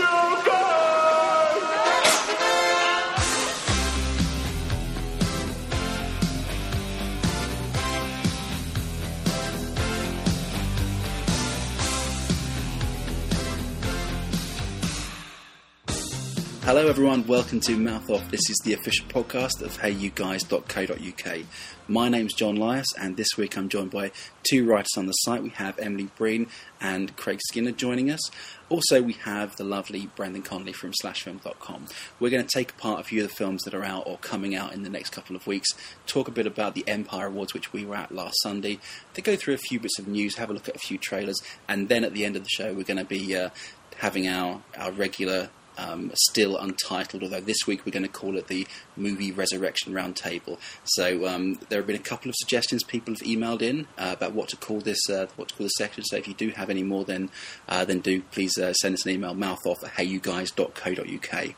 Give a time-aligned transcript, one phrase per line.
[0.00, 0.21] fire!
[16.74, 17.26] Hello, everyone.
[17.26, 18.30] Welcome to Mouth Off.
[18.30, 21.38] This is the official podcast of HeyYouGuys.co.uk.
[21.86, 24.10] My name's Jon Lyus, and this week I'm joined by
[24.50, 25.42] two writers on the site.
[25.42, 26.46] We have Emily Breen
[26.80, 28.22] and Craig Skinner joining us.
[28.70, 31.88] Also, we have the lovely Brendan Connelly from SlashFilm.com.
[32.18, 34.54] We're going to take apart a few of the films that are out or coming
[34.54, 35.68] out in the next couple of weeks,
[36.06, 38.78] talk a bit about the Empire Awards, which we were at last Sunday,
[39.12, 41.38] to go through a few bits of news, have a look at a few trailers,
[41.68, 43.50] and then at the end of the show, we're going to be uh,
[43.98, 48.48] having our, our regular um, still untitled, although this week we're going to call it
[48.48, 50.58] the Movie Resurrection Roundtable.
[50.84, 54.32] So um, there have been a couple of suggestions people have emailed in uh, about
[54.32, 56.04] what to call this, uh, what to call this section.
[56.04, 57.30] So if you do have any more, then
[57.68, 61.54] uh, then do please uh, send us an email, mouthoff at heyyouguys.co.uk.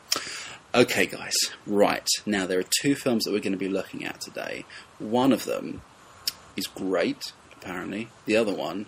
[0.75, 1.35] Okay, guys,
[1.65, 4.65] right now there are two films that we're going to be looking at today.
[4.99, 5.81] One of them
[6.57, 8.09] is great, apparently.
[8.25, 8.87] The other one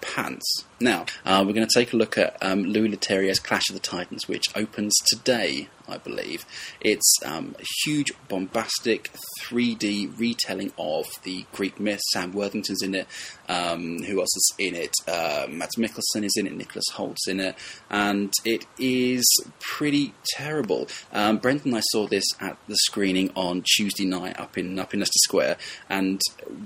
[0.00, 0.64] pants.
[0.80, 3.80] Now, uh, we're going to take a look at um, Louis Leterrier's Clash of the
[3.80, 6.44] Titans, which opens today, I believe.
[6.80, 9.10] It's um, a huge, bombastic
[9.42, 12.00] 3D retelling of the Greek myth.
[12.12, 13.06] Sam Worthington's in it.
[13.48, 14.92] Um, who else is in it?
[15.06, 16.54] Uh, Mads Mikkelsen is in it.
[16.54, 17.54] Nicholas Hoult's in it.
[17.90, 19.24] And it is
[19.60, 20.88] pretty terrible.
[21.12, 24.92] Um, Brendan and I saw this at the screening on Tuesday night up in, up
[24.92, 25.56] in Leicester Square.
[25.88, 26.20] And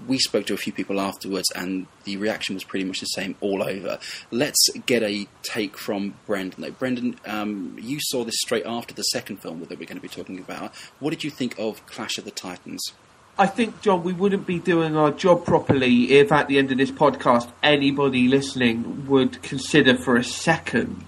[0.06, 3.36] we spoke to a few people afterwards, and the reaction was pretty much the same
[3.40, 3.98] all over.
[4.30, 6.74] Let's get a take from Brendan.
[6.78, 10.08] Brendan, um, you saw this straight after the second film that we're going to be
[10.08, 10.74] talking about.
[10.98, 12.92] What did you think of Clash of the Titans?
[13.38, 16.78] I think, John, we wouldn't be doing our job properly if at the end of
[16.78, 21.04] this podcast anybody listening would consider for a second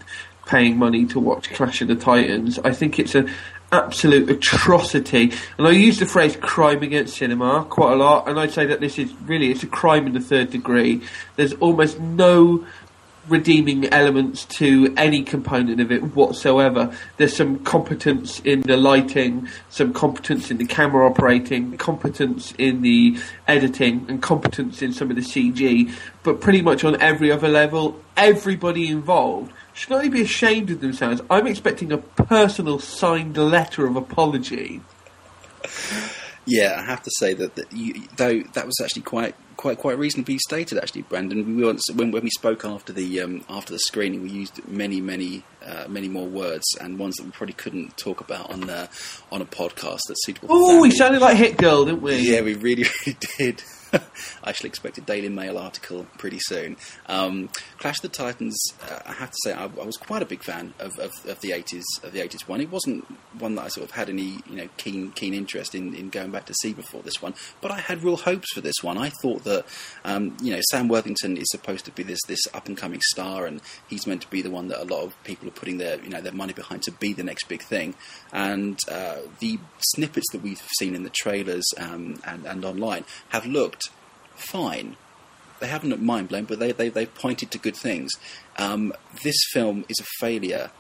[0.47, 2.59] paying money to watch Clash of the Titans.
[2.59, 3.31] I think it's an
[3.73, 5.33] absolute atrocity.
[5.59, 8.81] And I use the phrase crime against cinema quite a lot, and I'd say that
[8.81, 11.03] this is really, it's a crime in the third degree.
[11.37, 12.67] There's almost no
[13.29, 16.95] redeeming elements to any component of it whatsoever.
[17.17, 23.17] There's some competence in the lighting, some competence in the camera operating, competence in the
[23.47, 25.93] editing, and competence in some of the CG.
[26.23, 30.81] But pretty much on every other level, everybody involved should not only be ashamed of
[30.81, 31.21] themselves.
[31.31, 34.81] I'm expecting a personal signed letter of apology.
[36.47, 39.99] Yeah, I have to say that, that you, though that was actually quite quite quite
[39.99, 40.79] reasonably stated.
[40.79, 44.31] Actually, Brandon, we once, when when we spoke after the um, after the screening, we
[44.31, 48.51] used many many uh, many more words and ones that we probably couldn't talk about
[48.51, 48.87] on uh,
[49.33, 50.49] on a podcast that's suitable.
[50.51, 52.17] Oh, we sounded like Hit Girl, didn't we?
[52.17, 53.63] Yeah, we really really did.
[54.43, 56.77] I actually expect a Daily Mail article pretty soon.
[57.07, 58.57] Um, Clash of the Titans,
[58.91, 61.41] uh, I have to say, I, I, was quite a big fan of, of, of,
[61.41, 62.61] the eighties of the eighties one.
[62.61, 63.05] It wasn't
[63.39, 66.31] one that I sort of had any you know keen keen interest in, in going
[66.31, 68.99] back to see before this one, but I had real hopes for this one.
[68.99, 69.65] I thought that
[70.05, 73.47] um, you know Sam Worthington is supposed to be this this up and coming star,
[73.47, 76.03] and he's meant to be the one that a lot of people are putting their
[76.03, 77.95] you know their money behind to be the next big thing.
[78.33, 83.47] And uh, the snippets that we've seen in the trailers um, and, and online have
[83.47, 83.84] looked
[84.37, 84.97] fine.
[85.61, 88.13] They haven't mind blown, but they, they, they've pointed to good things.
[88.57, 90.71] Um, this film is a failure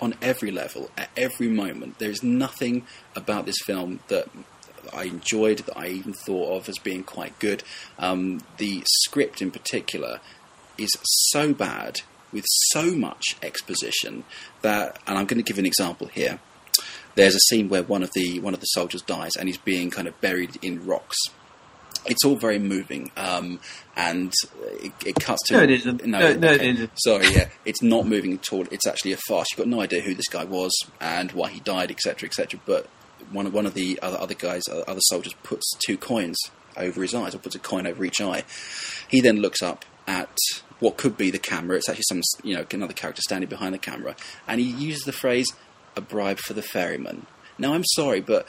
[0.00, 1.98] on every level, at every moment.
[1.98, 4.28] There's nothing about this film that
[4.92, 7.62] I enjoyed, that I even thought of as being quite good.
[7.98, 10.20] Um, the script in particular
[10.76, 12.00] is so bad,
[12.32, 14.24] with so much exposition,
[14.62, 16.40] that, and I'm going to give an example here.
[17.14, 19.90] There's a scene where one of the one of the soldiers dies and he's being
[19.90, 21.18] kind of buried in rocks
[22.06, 23.60] it's all very moving, um,
[23.96, 24.32] and
[24.80, 25.54] it, it, cuts to.
[25.54, 26.04] No, it isn't.
[26.06, 26.68] No, no, no okay.
[26.68, 26.90] it isn't.
[26.96, 28.66] Sorry, yeah, it's not moving at all.
[28.70, 29.46] It's actually a farce.
[29.52, 32.60] You've got no idea who this guy was and why he died, etc., etc.
[32.66, 32.88] But
[33.30, 36.38] one of one of the other other guys, other soldiers, puts two coins
[36.76, 38.44] over his eyes, or puts a coin over each eye.
[39.08, 40.36] He then looks up at
[40.80, 41.76] what could be the camera.
[41.76, 44.16] It's actually some, you know, another character standing behind the camera,
[44.48, 45.48] and he uses the phrase
[45.96, 47.26] "a bribe for the ferryman."
[47.62, 48.44] Now, I'm sorry, but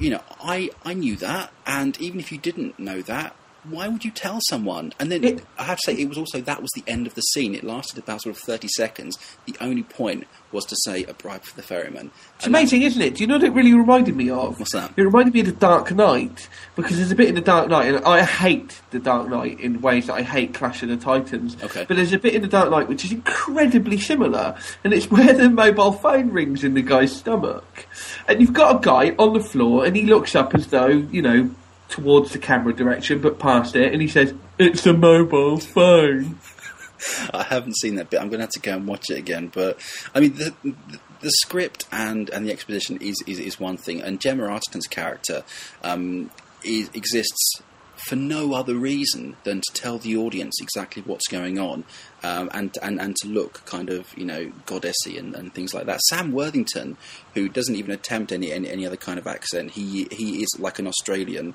[0.00, 3.36] you know, I I knew that, and even if you didn't know that,
[3.68, 4.92] why would you tell someone?
[4.98, 7.14] And then it, I have to say, it was also that was the end of
[7.14, 7.54] the scene.
[7.54, 9.18] It lasted about sort of thirty seconds.
[9.46, 12.10] The only point was to say a bribe for the ferryman.
[12.36, 13.16] It's and amazing, isn't it?
[13.16, 14.58] Do you know what it really reminded me of?
[14.60, 14.92] What's that?
[14.96, 17.94] It reminded me of the Dark Knight because there's a bit in the Dark Knight,
[17.94, 21.56] and I hate the Dark Knight in ways that I hate Clash of the Titans.
[21.62, 21.84] Okay.
[21.86, 25.32] But there's a bit in the Dark Knight which is incredibly similar, and it's where
[25.32, 27.86] the mobile phone rings in the guy's stomach,
[28.28, 31.22] and you've got a guy on the floor, and he looks up as though you
[31.22, 31.50] know
[31.88, 36.38] towards the camera direction, but past it, and he says, "It's a mobile phone."
[37.32, 38.20] I haven't seen that bit.
[38.20, 39.48] I'm going to have to go and watch it again.
[39.48, 39.78] But
[40.14, 40.74] I mean, the, the,
[41.20, 45.44] the script and, and the exposition is, is, is one thing, and Gemma Arterton's character
[45.82, 46.30] um,
[46.62, 47.62] is, exists
[48.06, 51.84] for no other reason than to tell the audience exactly what's going on
[52.22, 55.86] um, and, and and to look kind of you know goddessy and, and things like
[55.86, 56.00] that.
[56.02, 56.96] Sam Worthington,
[57.34, 60.78] who doesn't even attempt any, any any other kind of accent, he he is like
[60.78, 61.54] an Australian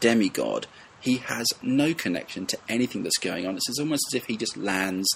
[0.00, 0.66] demigod.
[1.00, 3.56] He has no connection to anything that's going on.
[3.56, 5.08] It's almost as if he just lands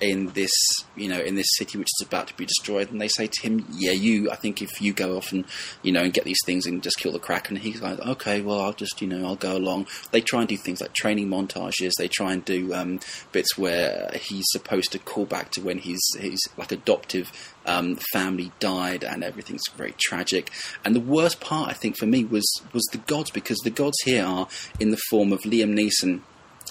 [0.00, 0.50] in this,
[0.96, 3.42] you know, in this city which is about to be destroyed, and they say to
[3.42, 4.30] him, "Yeah, you.
[4.30, 5.44] I think if you go off and,
[5.82, 8.60] you know, and get these things and just kill the Kraken," he's like, "Okay, well,
[8.60, 11.92] I'll just, you know, I'll go along." They try and do things like training montages.
[11.98, 13.00] They try and do um,
[13.32, 17.30] bits where he's supposed to call back to when his his like adoptive
[17.64, 20.50] um, family died, and everything's very tragic.
[20.84, 23.96] And the worst part, I think, for me was was the gods because the gods
[24.04, 24.48] here are
[24.78, 26.22] in the form of Liam Neeson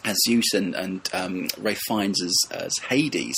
[0.05, 3.35] as Zeus and, and um, Ralph Fiennes as, as Hades,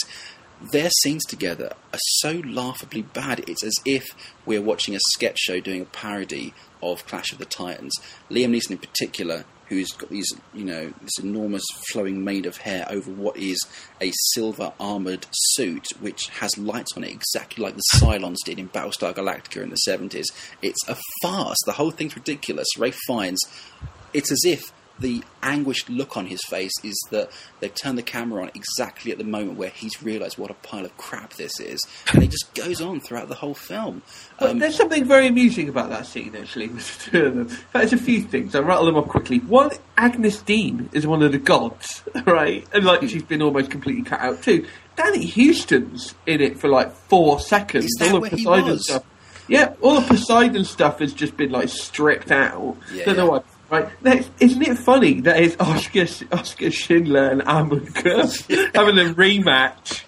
[0.72, 3.48] their scenes together are so laughably bad.
[3.48, 4.04] It's as if
[4.46, 7.94] we're watching a sketch show doing a parody of Clash of the Titans.
[8.30, 12.88] Liam Neeson, in particular, who's got these, you know, this enormous flowing mane of hair
[12.90, 13.60] over what is
[14.02, 18.70] a silver armored suit, which has lights on it, exactly like the Cylons did in
[18.70, 20.28] Battlestar Galactica in the seventies.
[20.62, 21.58] It's a farce.
[21.66, 22.68] The whole thing's ridiculous.
[22.78, 23.42] Ralph Fiennes.
[24.14, 27.30] It's as if the anguished look on his face is that
[27.60, 30.86] they've turned the camera on exactly at the moment where he's realised what a pile
[30.86, 31.80] of crap this is,
[32.14, 34.02] and it just goes on throughout the whole film.
[34.40, 37.58] Well, um, there's something very amusing about that scene, actually, with the two of them.
[37.74, 38.56] There's a few things.
[38.56, 39.40] I'll rattle them off quickly.
[39.40, 42.66] One, Agyness Deyn is one of the gods, right?
[42.74, 44.68] And like she's been almost completely cut out too.
[44.96, 47.86] Danny Huston's in it for like four seconds.
[47.86, 49.04] Is that all the Poseidon stuff.
[49.48, 52.78] Yeah, all the Poseidon stuff has just been like stripped out.
[52.92, 53.24] Yeah, Don't yeah.
[53.24, 53.42] know why.
[53.70, 60.04] Right, Next, isn't it funny that it's Oscar Oscar Schindler and Amon having a rematch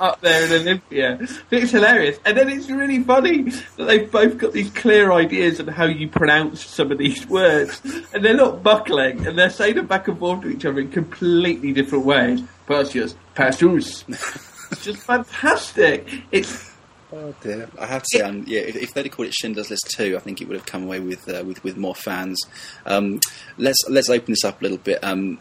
[0.00, 1.18] up there in Olympia?
[1.50, 3.42] It's hilarious, and then it's really funny
[3.76, 7.78] that they've both got these clear ideas on how you pronounce some of these words,
[8.14, 10.90] and they're not buckling, and they're saying them back and forth to each other in
[10.90, 12.42] completely different ways.
[12.66, 14.04] Perseus, Perseus.
[14.08, 16.08] it's just fantastic.
[16.30, 16.71] It's
[17.14, 17.68] Oh dear!
[17.78, 20.16] I have to say, um, yeah, if, if they'd have called it Schindler's List two,
[20.16, 22.40] I think it would have come away with uh, with with more fans.
[22.86, 23.20] Um,
[23.58, 25.04] let's let's open this up a little bit.
[25.04, 25.38] Um,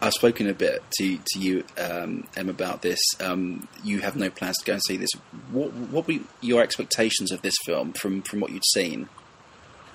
[0.00, 2.98] I've spoken a bit to to you, um, Em, about this.
[3.20, 5.10] Um, you have no plans to go and see this.
[5.52, 9.08] What what were your expectations of this film from from what you'd seen?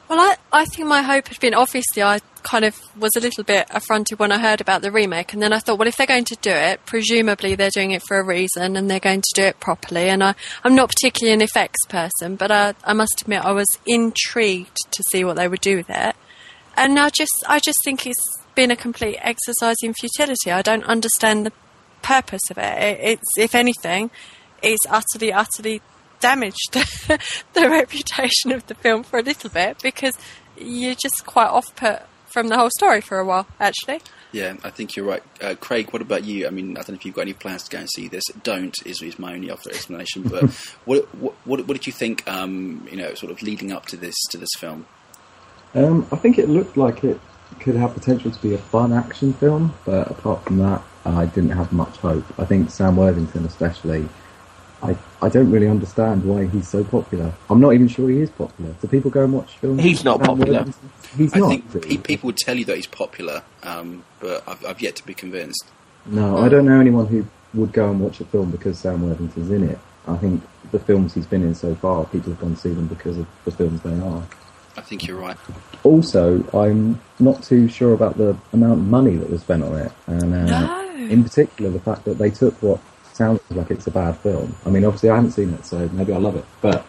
[0.10, 3.44] Well, I, I think my hope had been obviously I kind of was a little
[3.44, 6.08] bit affronted when I heard about the remake, and then I thought, well, if they're
[6.08, 9.34] going to do it, presumably they're doing it for a reason and they're going to
[9.36, 10.08] do it properly.
[10.08, 10.34] And I,
[10.64, 15.04] I'm not particularly an effects person, but I, I must admit I was intrigued to
[15.12, 16.16] see what they would do with it.
[16.78, 18.24] And I just I just think it's
[18.56, 20.52] been a complete exercise in futility.
[20.52, 21.52] I don't understand the
[22.02, 22.82] purpose of it.
[22.82, 24.10] it it's if anything,
[24.62, 25.82] it's utterly utterly
[26.20, 30.18] damaged the reputation of the film for a little bit because
[30.58, 34.02] you're just quite off put from the whole story for a while, actually.
[34.32, 35.24] Yeah, I think you're right.
[35.42, 36.48] Uh, Craig, what about you?
[36.48, 38.24] I mean, I don't know if you've got any plans to go and see this.
[38.44, 40.24] Don't is, is my only other explanation.
[40.24, 40.44] But
[40.86, 42.28] what, what, what what did you think?
[42.28, 44.86] Um, you know, sort of leading up to this to this film.
[45.74, 47.20] Um, I think it looked like it
[47.60, 51.52] could have potential to be a fun action film, but apart from that, I didn't
[51.52, 52.26] have much hope.
[52.38, 54.08] I think Sam Worthington, especially,
[54.88, 57.34] I, I don't really understand why he's so popular.
[57.50, 58.74] I'm not even sure he is popular.
[58.82, 59.82] Do people go and watch films?
[59.84, 60.60] He's not popular.
[60.60, 60.90] Worthington?
[61.18, 61.50] He's I not.
[61.50, 61.98] think really.
[61.98, 65.66] people would tell you that he's popular, um, but I've, I've yet to be convinced.
[66.06, 69.52] No, I don't know anyone who would go and watch a film because Sam Worthington's
[69.52, 69.78] in it.
[70.08, 70.42] I think
[70.72, 73.28] the films he's been in so far, people have gone to see them because of
[73.44, 74.24] the films they are.
[74.78, 75.36] I think you're right.
[75.84, 79.92] Also, I'm not too sure about the amount of money that was spent on it,
[80.06, 80.96] and uh, No.
[81.08, 82.80] in particular the fact that they took what
[83.18, 84.56] sounds like it's a bad film.
[84.66, 86.86] I mean, obviously I haven't seen it, so maybe I love it, but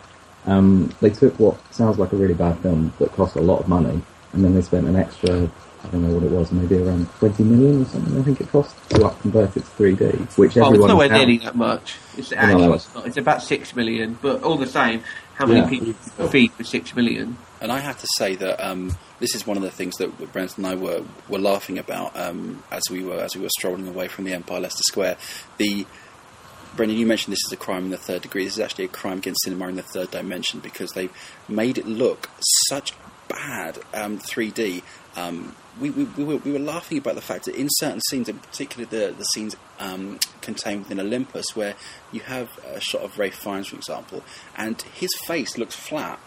[0.46, 3.68] um, they took what sounds like a really bad film that cost a lot of
[3.68, 4.00] money,
[4.32, 5.50] and then they spent an extra.
[5.84, 8.48] I don't know what it was, maybe around 20 million or something, I think it
[8.50, 11.54] cost to like, convert it to 3D, which Oh, it's everyone nowhere counts- nearly that
[11.54, 11.94] much.
[12.16, 13.06] It's actually it's, not.
[13.06, 15.04] it's about six million, but all the same,
[15.36, 15.68] how many Yeah.
[15.68, 17.38] people feed for six million?
[17.60, 20.58] And I have to say that um, this is one of the things that Brent
[20.58, 24.08] and I were, were laughing about um, as we were as we were strolling away
[24.08, 25.16] from the Empire Leicester Square.
[25.58, 25.86] The
[26.78, 28.44] Brendan, you mentioned this is a crime in the third degree.
[28.44, 31.12] This is actually a crime against cinema in the third dimension because they've
[31.48, 32.30] made it look
[32.68, 32.92] such
[33.26, 34.84] bad um, 3D.
[35.16, 38.28] Um, we, we, we, were, we were laughing about the fact that in certain scenes,
[38.28, 41.74] in particular the, the scenes um, contained within Olympus, where
[42.12, 44.22] you have a shot of Ralph Fiennes, for example,
[44.56, 46.20] and his face looks flat.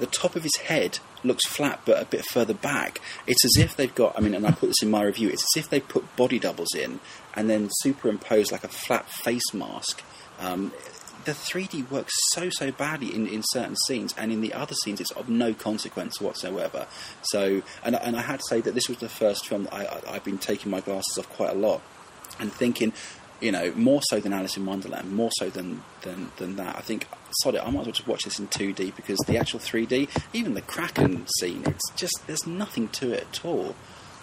[0.00, 3.00] The top of his head looks flat but a bit further back.
[3.28, 4.18] It's as if they've got.
[4.18, 5.28] I mean, and I put this in my review.
[5.28, 6.98] It's as if they put body doubles in
[7.34, 10.02] and then superimpose like a flat face mask.
[10.40, 10.72] Um,
[11.24, 15.00] the 3D works so so badly in, in certain scenes, and in the other scenes,
[15.00, 16.86] it's of no consequence whatsoever.
[17.22, 19.84] So, and and I had to say that this was the first film that I,
[19.84, 21.80] I, I've been taking my glasses off quite a lot
[22.38, 22.92] and thinking,
[23.40, 26.76] you know, more so than Alice in Wonderland, more so than than, than that.
[26.76, 27.06] I think,
[27.42, 30.54] sorry, I might as well just watch this in 2D because the actual 3D, even
[30.54, 33.74] the Kraken scene, it's just there's nothing to it at all.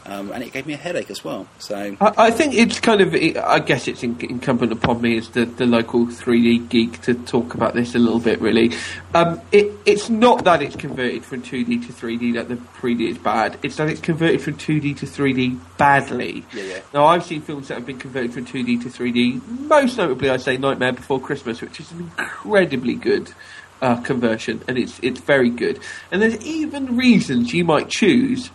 [0.05, 1.47] Um, and it gave me a headache as well.
[1.59, 3.13] So I, I think it's kind of.
[3.13, 7.53] I guess it's in, incumbent upon me as the, the local 3D geek to talk
[7.53, 8.41] about this a little bit.
[8.41, 8.73] Really,
[9.13, 13.17] um, it, it's not that it's converted from 2D to 3D that the 3D is
[13.19, 13.59] bad.
[13.61, 16.45] It's that it's converted from 2D to 3D badly.
[16.51, 16.79] Yeah, yeah.
[16.93, 19.47] Now I've seen films that have been converted from 2D to 3D.
[19.67, 23.31] Most notably, I'd say Nightmare Before Christmas, which is an incredibly good.
[23.83, 25.79] Uh, conversion and it's it's very good
[26.11, 28.51] and there's even reasons you might choose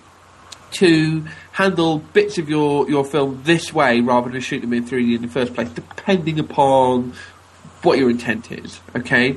[0.73, 5.17] to handle bits of your, your film this way rather than shoot them in 3D
[5.17, 7.15] in the first place, depending upon
[7.83, 8.81] what your intent is.
[8.95, 9.37] Okay?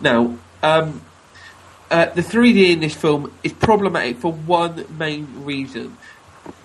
[0.00, 1.02] Now, um,
[1.90, 5.96] uh, the 3D in this film is problematic for one main reason.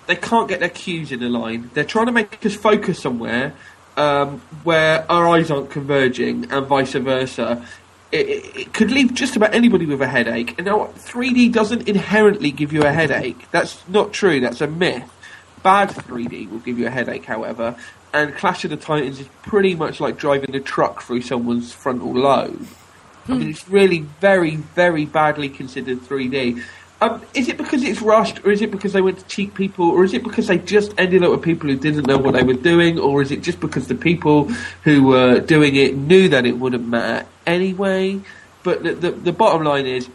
[0.06, 1.70] They can't get their cues in a line.
[1.74, 3.54] They're trying to make us focus somewhere
[3.96, 7.66] um, where our eyes aren't converging and vice versa
[8.12, 10.54] it, it, could leave just about anybody with a headache.
[10.58, 13.50] And now, 3D doesn't inherently give you a headache.
[13.50, 14.40] That's not true.
[14.40, 15.10] That's a myth.
[15.62, 17.76] Bad 3D will give you a headache, however.
[18.12, 22.12] And Clash of the Titans is pretty much like driving a truck through someone's frontal
[22.12, 22.66] lobe.
[23.26, 23.50] I mean, hmm.
[23.50, 26.62] it's really very, very badly considered 3D.
[27.04, 29.90] Um, is it because it's rushed, or is it because they went to cheat people,
[29.90, 32.42] or is it because they just ended up with people who didn't know what they
[32.42, 34.44] were doing, or is it just because the people
[34.84, 38.18] who were doing it knew that it wouldn't matter anyway?
[38.62, 40.08] But the, the, the bottom line is,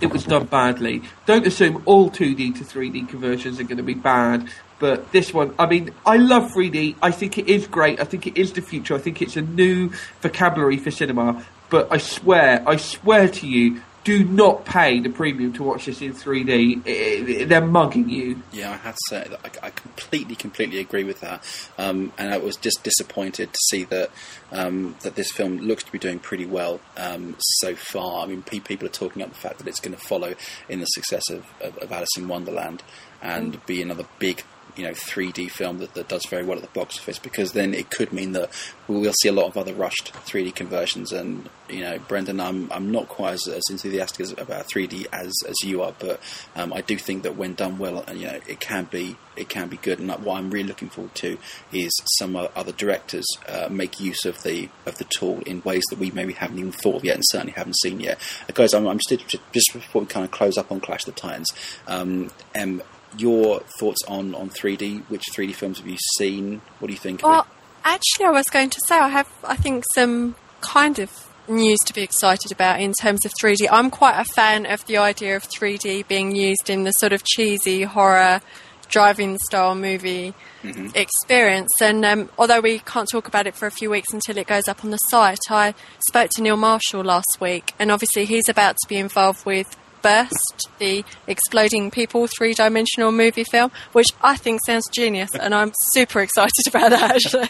[0.00, 1.02] it was done badly.
[1.24, 4.48] Don't assume all 2D to 3D conversions are going to be bad.
[4.80, 6.96] But this one, I mean, I love 3D.
[7.00, 8.00] I think it is great.
[8.00, 8.96] I think it is the future.
[8.96, 11.46] I think it's a new vocabulary for cinema.
[11.70, 16.02] But I swear, I swear to you, do not pay the premium to watch this
[16.02, 17.48] in 3D.
[17.48, 18.42] they're mugging you.
[18.52, 21.42] Yeah, I have to say that I, completely, completely agree with that.
[21.78, 24.10] Um, and I was just disappointed to see that
[24.52, 28.22] um, that this film looks to be doing pretty well um, so far.
[28.22, 30.34] I mean, pe- people are talking up the fact that it's going to follow
[30.68, 32.82] in the success of, of, of Alice in Wonderland
[33.22, 34.44] and be another big
[34.76, 37.74] you know 3D film that, that does very well at the box office because then
[37.74, 38.50] it could mean that
[38.88, 41.12] we will see a lot of other rushed 3D conversions.
[41.12, 45.32] And you know Brendan I'm I'm not quite as, as enthusiastic as, about 3D as
[45.48, 46.20] as you are but
[46.56, 49.68] um, I do think that when done well you know it can be it can
[49.68, 49.98] be good.
[49.98, 51.38] And what I'm really looking forward to
[51.72, 55.98] is some other directors uh, make use of the of the tool in ways that
[55.98, 58.18] we maybe haven't even thought of yet and certainly haven't seen yet.
[58.52, 61.20] Guys I'm, I'm just, just before we kind of close up on Clash of the
[61.20, 61.48] Titans
[61.86, 62.82] um, um,
[63.18, 65.02] your thoughts on, on 3D.
[65.08, 66.60] Which 3D films have you seen?
[66.78, 67.22] What do you think?
[67.22, 67.46] Well,
[67.84, 69.28] actually, I was going to say I have.
[69.44, 71.10] I think some kind of
[71.48, 73.68] news to be excited about in terms of 3D.
[73.70, 77.22] I'm quite a fan of the idea of 3D being used in the sort of
[77.24, 78.40] cheesy horror
[78.88, 80.88] driving style movie mm-hmm.
[80.94, 81.70] experience.
[81.80, 84.68] And um, although we can't talk about it for a few weeks until it goes
[84.68, 85.74] up on the site, I
[86.08, 90.68] spoke to Neil Marshall last week, and obviously he's about to be involved with Burst,
[90.78, 96.20] the exploding people three dimensional movie film, which I think sounds genius, and I'm super
[96.20, 97.48] excited about that actually.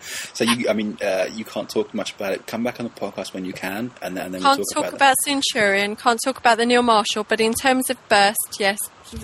[0.34, 2.46] so you, I mean, uh, you can't talk much about it.
[2.46, 4.84] Come back on the podcast when you can, and then, and then can't we'll talk,
[4.84, 5.96] talk about, about Centurion.
[5.96, 8.78] Can't talk about the Neil Marshall, but in terms of Burst, yes,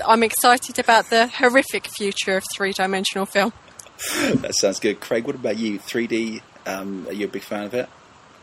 [0.06, 3.52] I'm excited about the horrific future of three dimensional film.
[4.37, 5.26] that sounds good, Craig.
[5.26, 5.78] What about you?
[5.78, 6.40] 3D?
[6.64, 7.88] Um, are you a big fan of it?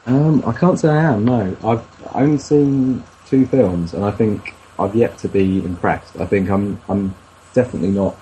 [0.06, 1.25] Um, I can't say I am.
[1.25, 6.19] No, I've only seen two films, and I think I've yet to be impressed.
[6.19, 7.15] I think I'm I'm
[7.53, 8.15] definitely not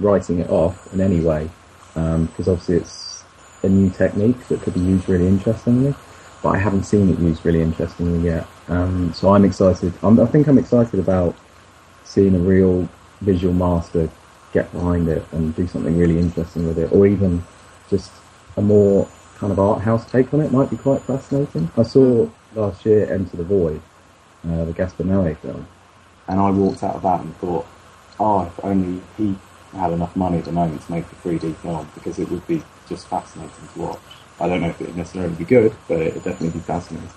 [0.00, 1.48] writing it off in any way
[1.94, 3.24] because um, obviously it's
[3.62, 5.94] a new technique that could be used really interestingly,
[6.42, 8.46] but I haven't seen it used really interestingly yet.
[8.68, 9.92] Um, so I'm excited.
[10.02, 11.34] I'm, I think I'm excited about
[12.04, 12.88] seeing a real
[13.20, 14.10] visual master
[14.52, 17.42] get behind it and do something really interesting with it, or even
[17.88, 18.10] just
[18.56, 21.70] a more kind of art house take on it might be quite fascinating.
[21.76, 23.80] I saw last year Enter the Void,
[24.48, 25.66] uh, the Gaspar Noé film.
[26.28, 27.66] And I walked out of that and thought,
[28.18, 29.36] oh, if only he
[29.72, 32.62] had enough money at the moment to make a 3D film, because it would be
[32.88, 33.98] just fascinating to watch.
[34.40, 37.10] I don't know if it would necessarily be good, but it would definitely be fascinating.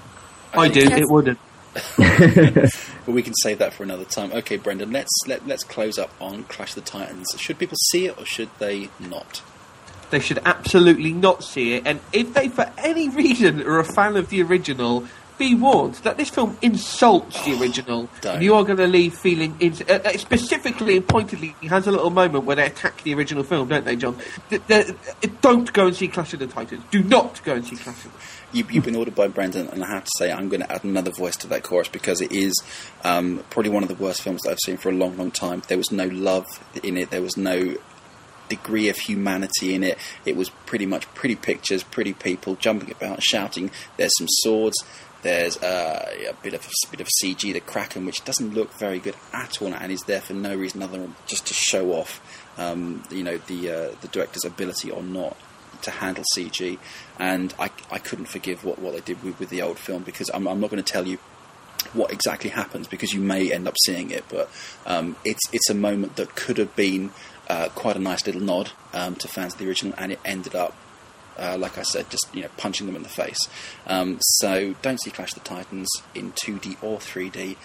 [0.54, 0.82] I do.
[0.82, 1.40] It wouldn't.
[1.98, 4.32] but we can save that for another time.
[4.32, 7.28] Okay, Brendan, let's let, let's close up on Clash of the Titans.
[7.38, 9.42] Should people see it or should they not?
[10.10, 11.84] They should absolutely not see it.
[11.86, 15.06] And if they, for any reason, are a fan of the original,
[15.40, 18.08] be warned that this film insults the original.
[18.22, 18.36] Don't.
[18.36, 19.56] and you are going to leave feeling.
[19.60, 23.14] Ins- uh, uh, specifically and pointedly, he has a little moment where they attack the
[23.16, 24.18] original film, don't they, John?
[24.50, 26.84] Th- th- uh, don't go and see Clash of the Titans.
[26.92, 29.84] Do not go and see Clash of the You, you've been ordered by Brendan, and
[29.84, 32.32] I have to say, I'm going to add another voice to that chorus because it
[32.32, 32.54] is
[33.04, 35.64] um, probably one of the worst films that I've seen for a long, long time.
[35.68, 36.46] There was no love
[36.84, 37.10] in it.
[37.10, 37.76] There was no
[38.50, 39.98] degree of humanity in it.
[40.26, 43.72] It was pretty much pretty pictures, pretty people jumping about, shouting.
[43.98, 44.76] There's some swords.
[45.22, 49.00] There's uh, a bit of a bit of CG, the Kraken, which doesn't look very
[49.00, 52.22] good at all, and is there for no reason other than just to show off,
[52.58, 55.36] um, you know, the uh, the director's ability or not
[55.82, 56.78] to handle CG.
[57.18, 60.30] And I, I couldn't forgive what, what they did with, with the old film because
[60.34, 61.18] I'm, I'm not going to tell you
[61.94, 64.50] what exactly happens because you may end up seeing it, but
[64.86, 67.12] um, it's it's a moment that could have been
[67.50, 70.56] uh, quite a nice little nod um, to fans of the original, and it ended
[70.56, 70.76] up,
[71.40, 73.40] uh, like I said, just you know punching them in the face.
[73.88, 77.56] Um, so don't see Clash of the Titans in 2D or 3D.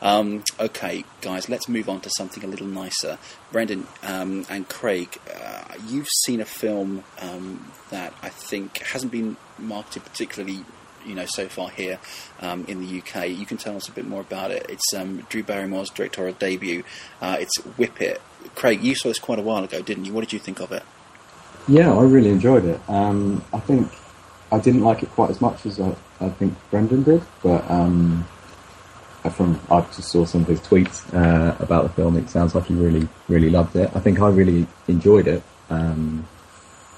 [0.00, 3.18] Um, okay, guys, let's move on to something a little nicer.
[3.52, 9.36] Brendan um, and Craig, uh, you've seen a film um, that I think hasn't been
[9.58, 10.64] marketed particularly
[11.06, 11.98] you know so far here
[12.40, 13.28] um, in the UK.
[13.28, 14.66] You can tell us a bit more about it.
[14.68, 16.84] It's um, Drew Barrymore's directorial debut.
[17.20, 18.20] Uh, it's Whip It.
[18.54, 20.12] Craig, you saw this quite a while ago, didn't you?
[20.12, 20.82] What did you think of it?
[21.66, 22.80] Yeah, I really enjoyed it.
[22.88, 23.90] Um, I think
[24.52, 28.26] I didn't like it quite as much as I, I think Brendan did, but um,
[29.30, 32.16] from I just saw some of his tweets uh, about the film.
[32.16, 33.90] It sounds like he really, really loved it.
[33.94, 35.42] I think I really enjoyed it.
[35.70, 36.26] Um,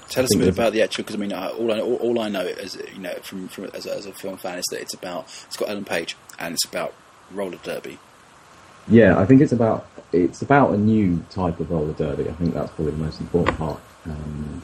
[0.08, 2.20] Tell us a bit about the actual, because I mean, uh, all I all, all
[2.20, 4.80] I know is you know from, from as, a, as a film fan is that
[4.80, 6.94] it's about it's got Ellen Page and it's about
[7.30, 7.98] roller derby.
[8.88, 12.28] Yeah, I think it's about it's about a new type of roller derby.
[12.28, 13.80] I think that's probably the most important part.
[14.04, 14.62] Um,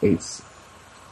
[0.00, 0.42] it's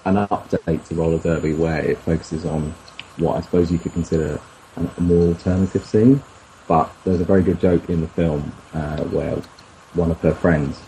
[0.07, 2.75] an update to roller derby where it focuses on
[3.19, 4.41] what I suppose you could consider
[4.77, 6.23] a more alternative scene.
[6.67, 9.37] But there's a very good joke in the film uh, where
[9.95, 10.81] one of her friends,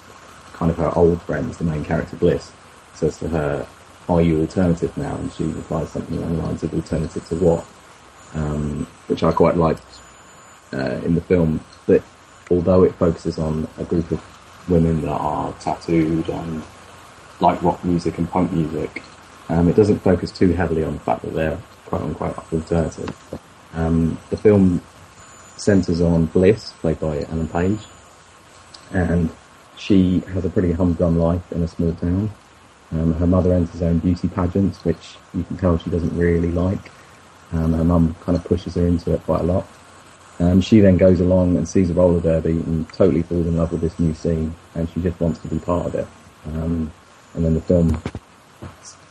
[0.52, 2.52] kind of her old friends, the main character Bliss,
[2.94, 3.66] says to her,
[4.08, 7.66] "Are you alternative now?" And she replies something along the lines of "Alternative to what?"
[8.34, 9.82] Um, which I quite liked
[10.72, 12.02] uh, in the film that
[12.50, 16.62] although it focuses on a group of women that are tattooed and
[17.40, 19.02] like rock music and punk music,
[19.48, 23.40] um, it doesn't focus too heavily on the fact that they're quote unquote alternative.
[23.74, 24.80] Um, the film
[25.56, 27.80] centres on Bliss, played by Ellen Page,
[28.92, 29.30] and
[29.76, 32.30] she has a pretty humdrum life in a small town.
[32.92, 36.50] Um, her mother enters her own beauty pageants, which you can tell she doesn't really
[36.50, 36.90] like.
[37.52, 39.66] Um, her mum kind of pushes her into it quite a lot.
[40.40, 43.72] Um, she then goes along and sees a roller derby and totally falls in love
[43.72, 46.06] with this new scene, and she just wants to be part of it.
[46.46, 46.90] Um,
[47.34, 48.02] and then the film,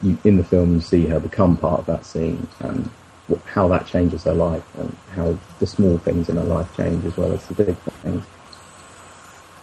[0.02, 2.90] you, in the film, you see her become part of that scene and
[3.32, 7.06] wh- how that changes her life, and how the small things in her life change
[7.06, 8.26] as well as the big things.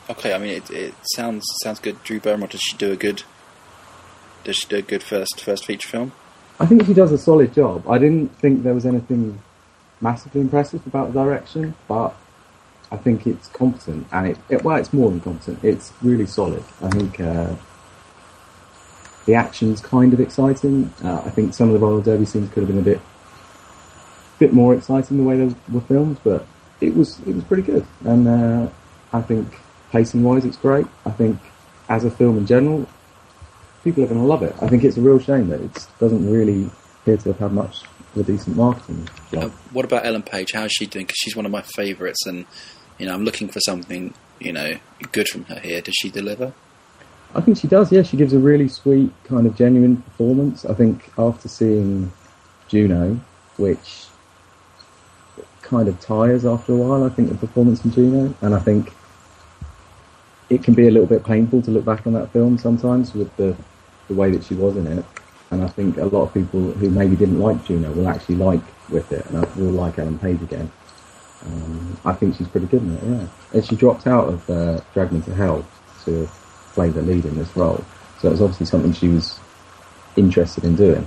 [0.08, 2.00] Okay, I mean, it, it sounds sounds good.
[2.04, 3.24] Drew Barrymore, does she do a good?
[4.44, 6.12] Does she do a good first first feature film?
[6.60, 7.88] I think she does a solid job.
[7.88, 9.42] I didn't think there was anything
[10.00, 12.14] massively impressive about the direction, but
[12.90, 15.62] I think it's competent, and it, it well, it's more than competent.
[15.64, 16.62] It's really solid.
[16.82, 17.54] I think uh,
[19.26, 20.92] the action's kind of exciting.
[21.02, 23.00] Uh, I think some of the roller derby scenes could have been a bit,
[24.38, 26.46] bit more exciting the way they were filmed, but
[26.80, 27.84] it was it was pretty good.
[28.04, 28.68] And uh,
[29.12, 29.58] I think
[29.90, 30.86] pacing wise, it's great.
[31.04, 31.38] I think
[31.88, 32.86] as a film in general,
[33.82, 34.54] people are going to love it.
[34.60, 36.70] I think it's a real shame that it doesn't really
[37.02, 37.82] appear to have had much
[38.20, 39.44] a decent marketing job.
[39.44, 40.52] Uh, what about Ellen Page?
[40.54, 41.06] How's she doing?
[41.06, 42.46] Because she's one of my favourites, and
[42.98, 44.78] you know, I'm looking for something you know
[45.12, 45.80] good from her here.
[45.80, 46.52] Does she deliver?
[47.34, 47.92] I think she does.
[47.92, 50.64] Yeah, she gives a really sweet, kind of genuine performance.
[50.64, 52.12] I think after seeing
[52.68, 53.20] Juno,
[53.56, 54.06] which
[55.66, 57.04] kind of tires after a while.
[57.04, 58.92] I think the performance in Juno, and I think
[60.48, 63.34] it can be a little bit painful to look back on that film sometimes with
[63.36, 63.56] the
[64.08, 65.04] the way that she was in it.
[65.50, 68.62] And I think a lot of people who maybe didn't like Juno will actually like
[68.88, 70.70] with it, and will like Ellen Page again.
[71.44, 73.02] Um, I think she's pretty good in it.
[73.04, 75.66] Yeah, and she dropped out of uh, Drag Me to Hell
[76.04, 76.28] to
[76.72, 77.84] play the lead in this role,
[78.20, 79.38] so it was obviously something she was
[80.16, 81.06] interested in doing.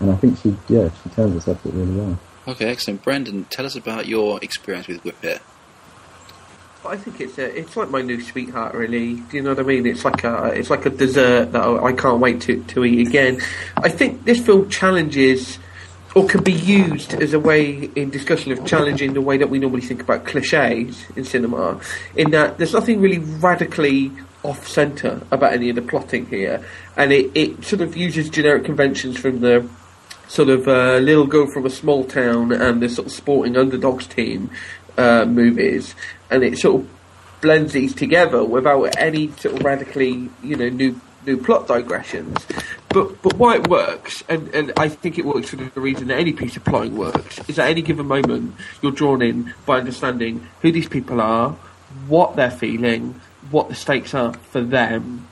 [0.00, 2.18] And I think she, yeah, she turns herself up really well.
[2.46, 3.02] Okay, excellent.
[3.02, 5.42] Brendan, tell us about your experience with Whip It.
[6.88, 9.16] I think it's a, it's like my new sweetheart, really.
[9.16, 9.84] Do you know what I mean?
[9.84, 13.42] It's like a it's like a dessert that I can't wait to, to eat again.
[13.76, 15.58] I think this film challenges,
[16.14, 19.58] or can be used as a way in discussion of challenging the way that we
[19.58, 21.78] normally think about cliches in cinema.
[22.16, 24.10] In that there's nothing really radically
[24.42, 26.64] off centre about any of the plotting here,
[26.96, 29.68] and it, it sort of uses generic conventions from the
[30.28, 34.06] sort of uh, little girl from a small town and the sort of sporting underdogs
[34.06, 34.50] team
[34.98, 35.94] uh, movies,
[36.30, 36.90] and it sort of
[37.40, 42.46] blends these together without any sort of radically, you know, new new plot digressions.
[42.88, 46.18] But but why it works, and, and I think it works for the reason that
[46.18, 50.46] any piece of plotting works, is at any given moment you're drawn in by understanding
[50.62, 51.52] who these people are,
[52.08, 55.27] what they're feeling, what the stakes are for them,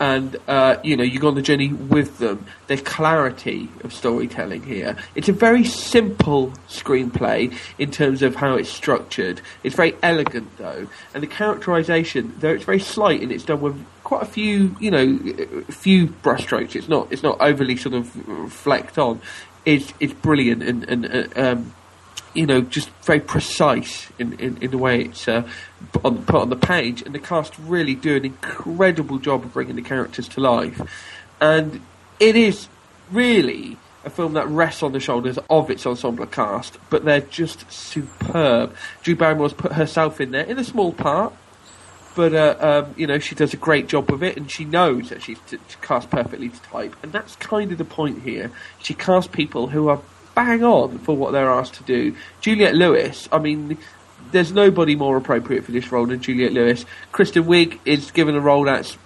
[0.00, 2.46] and uh, you know you go on the journey with them.
[2.66, 4.96] There's clarity of storytelling here.
[5.14, 9.40] It's a very simple screenplay in terms of how it's structured.
[9.62, 13.84] It's very elegant though, and the characterization, though it's very slight and it's done with
[14.04, 15.18] quite a few, you know,
[15.68, 16.76] few brushstrokes.
[16.76, 19.20] It's not it's not overly sort of reflect on.
[19.64, 21.06] Is it's brilliant and and
[21.36, 21.74] uh, um,
[22.38, 25.42] you know, just very precise in, in, in the way it's uh,
[25.92, 29.52] put, on, put on the page, and the cast really do an incredible job of
[29.52, 30.80] bringing the characters to life.
[31.40, 31.80] And
[32.20, 32.68] it is
[33.10, 37.70] really a film that rests on the shoulders of its ensemble cast, but they're just
[37.72, 38.72] superb.
[39.02, 41.32] Drew Barrymore's put herself in there in a small part,
[42.14, 45.08] but uh, um, you know she does a great job of it, and she knows
[45.08, 48.52] that she's t- cast perfectly to type, and that's kind of the point here.
[48.80, 50.00] She casts people who are
[50.38, 52.14] bang on for what they're asked to do.
[52.40, 53.76] Juliette Lewis, I mean,
[54.30, 56.84] there's nobody more appropriate for this role than Juliette Lewis.
[57.10, 58.96] Kristen Wiig is given a role that's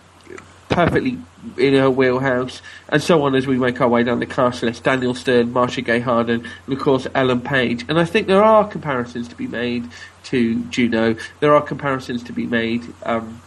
[0.68, 1.16] perfectly
[1.57, 4.85] in her wheelhouse, and so on as we make our way down the cast list.
[4.85, 7.87] Daniel Stern, Marcia Gay Harden, and of course Ellen Page.
[7.88, 9.88] And I think there are comparisons to be made
[10.25, 11.16] to Juno.
[11.40, 13.40] There are comparisons to be made um,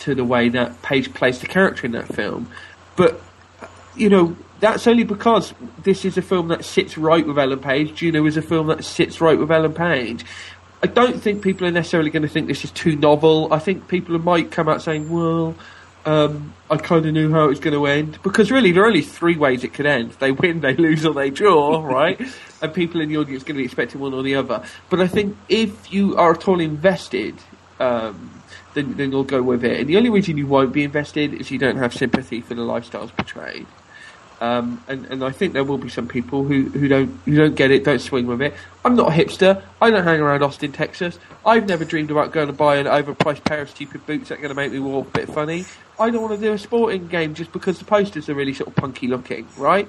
[0.00, 2.52] to the way that Page plays the character in that film.
[2.94, 3.20] But
[3.96, 7.94] you know, that's only because this is a film that sits right with Ellen Page.
[7.94, 10.24] Juno is a film that sits right with Ellen Page.
[10.82, 13.52] I don't think people are necessarily going to think this is too novel.
[13.52, 15.54] I think people might come out saying, well,
[16.04, 18.18] um, I kind of knew how it was going to end.
[18.22, 20.12] Because really, there are only three ways it could end.
[20.12, 22.20] They win, they lose, or they draw, right?
[22.62, 24.64] and people in the audience are going to be expecting one or the other.
[24.88, 27.34] But I think if you are at all invested,
[27.80, 28.42] um,
[28.74, 29.80] then, then you'll go with it.
[29.80, 32.62] And the only reason you won't be invested is you don't have sympathy for the
[32.62, 33.66] lifestyles portrayed.
[34.40, 37.54] Um, and, and I think there will be some people who, who don't who don't
[37.54, 38.54] get it, don't swing with it.
[38.84, 39.62] I'm not a hipster.
[39.80, 41.18] I don't hang around Austin, Texas.
[41.44, 44.42] I've never dreamed about going to buy an overpriced pair of stupid boots that are
[44.42, 45.64] going to make me walk a bit funny.
[45.98, 48.68] I don't want to do a sporting game just because the posters are really sort
[48.68, 49.88] of punky looking, right?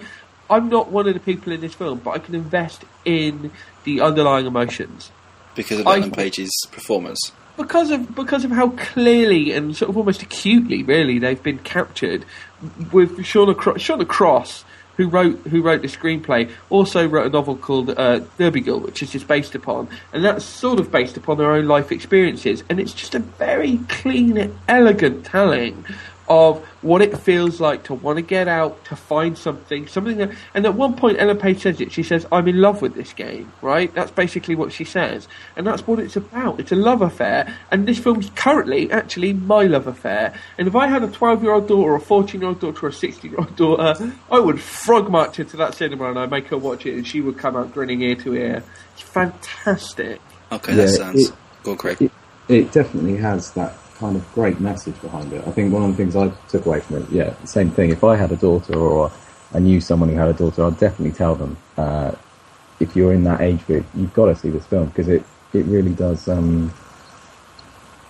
[0.49, 3.51] I'm not one of the people in this film, but I can invest in
[3.83, 5.11] the underlying emotions
[5.55, 10.21] because of Ellen Page's performance because of because of how clearly and sort of almost
[10.21, 12.23] acutely, really, they've been captured.
[12.91, 14.65] With Shauna Cross,
[14.97, 19.03] who wrote who wrote the screenplay, also wrote a novel called uh, Derby Girl, which
[19.03, 22.79] is just based upon, and that's sort of based upon their own life experiences, and
[22.79, 25.85] it's just a very clean, elegant telling
[26.29, 30.31] of what it feels like to want to get out, to find something, something that,
[30.53, 33.13] and at one point Ellen Page says it, she says, I'm in love with this
[33.13, 33.93] game, right?
[33.93, 35.27] That's basically what she says.
[35.55, 36.59] And that's what it's about.
[36.59, 40.33] It's a love affair, and this film's currently actually my love affair.
[40.57, 42.89] And if I had a 12 year old daughter, a 14 year old daughter, or
[42.89, 46.47] a 16 year old daughter, I would frog march into that cinema and I'd make
[46.47, 48.63] her watch it, and she would come out grinning ear to ear.
[48.93, 50.19] It's fantastic.
[50.51, 51.29] Okay, yeah, that sounds.
[51.29, 52.01] It, Go Craig.
[52.01, 52.11] It,
[52.47, 55.45] it definitely has that kind of great message behind it.
[55.47, 57.91] I think one of the things I took away from it, yeah, same thing.
[57.91, 59.11] If I had a daughter or
[59.53, 62.11] I knew someone who had a daughter, I'd definitely tell them, uh,
[62.79, 65.65] if you're in that age group, you've got to see this film because it, it
[65.65, 66.71] really does um,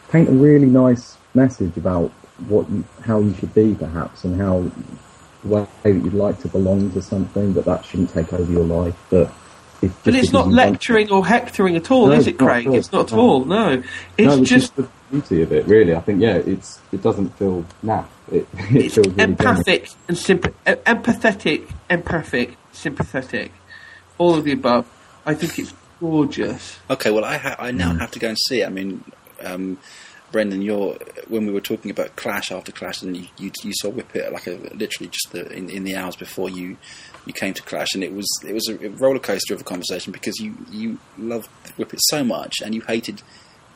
[0.10, 2.12] paint a really nice message about
[2.48, 4.70] what you, how you should be, perhaps, and how
[5.44, 8.66] the way that you'd like to belong to something, but that shouldn't take over your
[8.66, 8.96] life.
[9.10, 9.32] But
[10.04, 12.68] but it's not lecturing or hectoring at all, no, is it, Craig?
[12.68, 13.46] It's not at all.
[13.46, 13.84] No,
[14.18, 15.66] it's no, just the beauty of it.
[15.68, 18.08] Really, I think yeah, it's it doesn't feel naff.
[18.32, 23.52] It, it it's feels really empathic and simp- empathetic, empathic, sympathetic,
[24.18, 24.88] all of the above.
[25.26, 26.80] I think it's gorgeous.
[26.90, 28.00] Okay, well, I ha- I now mm.
[28.00, 28.66] have to go and see it.
[28.66, 29.04] I mean.
[29.44, 29.78] Um,
[30.32, 33.90] Brendan, you're when we were talking about Clash after Clash, and you you, you saw
[33.90, 36.78] Whip It like a, literally just the, in, in the hours before you
[37.26, 40.12] you came to Clash, and it was it was a roller coaster of a conversation
[40.12, 43.22] because you you loved Whip It so much, and you hated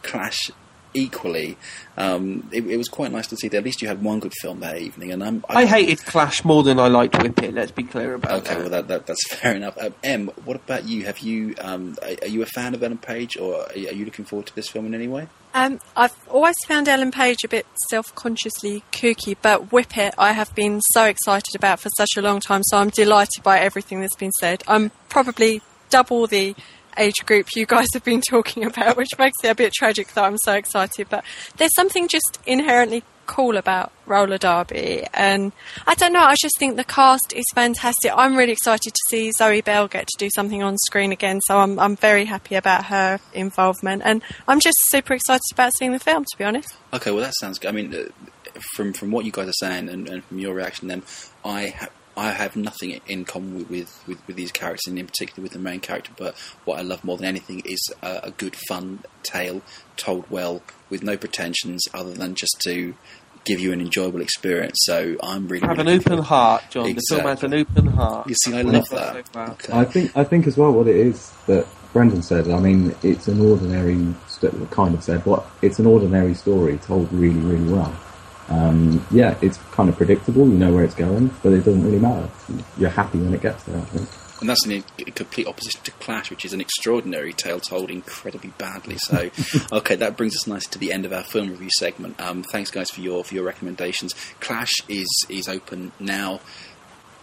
[0.03, 0.51] Clash
[0.93, 1.57] equally.
[1.97, 4.33] Um, it, it, was quite nice to see that at least you had one good
[4.41, 5.11] film that evening.
[5.11, 7.53] And I'm, I, I hated Clash more than I liked Whip It.
[7.53, 8.51] Let's be clear about okay, that.
[8.51, 9.77] Okay, well that, that, that's fair enough.
[9.77, 11.05] Um, M, what about you?
[11.05, 13.93] Have you um, are, are, you a fan of Ellen Page, or are you, are
[13.93, 15.27] you looking forward to this film in any way?
[15.53, 20.53] Um, I've always found Ellen Page a bit self-consciously kooky, but Whip It I have
[20.55, 22.61] been so excited about for such a long time.
[22.65, 24.63] So I'm delighted by everything that's been said.
[24.67, 26.55] I'm probably double the
[26.97, 30.23] age group you guys have been talking about, which makes it a bit tragic that
[30.23, 31.07] I'm so excited.
[31.09, 31.23] But
[31.57, 35.05] there's something just inherently cool about roller derby.
[35.13, 35.53] And
[35.87, 38.11] I don't know, I just think the cast is fantastic.
[38.13, 41.59] I'm really excited to see Zoe Bell get to do something on screen again, so
[41.59, 44.01] I'm, I'm very happy about her involvement.
[44.03, 46.75] And I'm just super excited about seeing the film, to be honest.
[46.93, 47.69] Okay, well that sounds good.
[47.69, 48.09] I mean, uh,
[48.75, 51.03] from from what you guys are saying and, and from your reaction, then
[51.45, 51.87] I ha-
[52.21, 55.53] I have nothing in common with, with, with, with these characters, and in particular with
[55.53, 56.11] the main character.
[56.15, 59.63] But what I love more than anything is a, a good, fun tale
[59.97, 62.93] told well, with no pretensions other than just to
[63.43, 64.77] give you an enjoyable experience.
[64.83, 66.93] So I'm really Have really an open heart, John.
[66.93, 68.29] The film has an open heart.
[68.29, 69.27] You see, I love that.
[69.29, 69.51] far.
[69.51, 69.73] Okay.
[69.73, 72.49] I think I think as well what it is that Brendan said.
[72.49, 74.13] I mean, it's an ordinary
[74.69, 77.95] kind of said what it's an ordinary story told really really well.
[78.51, 80.47] Um, yeah, it's kind of predictable.
[80.47, 82.29] You know where it's going, but it doesn't really matter.
[82.77, 83.77] You're happy when it gets there.
[83.77, 84.09] I think.
[84.41, 88.49] And that's in a complete opposition to Clash, which is an extraordinary tale told incredibly
[88.57, 88.97] badly.
[88.97, 89.29] So,
[89.71, 92.19] okay, that brings us nicely to the end of our film review segment.
[92.19, 94.15] Um, thanks, guys, for your for your recommendations.
[94.39, 96.41] Clash is is open now.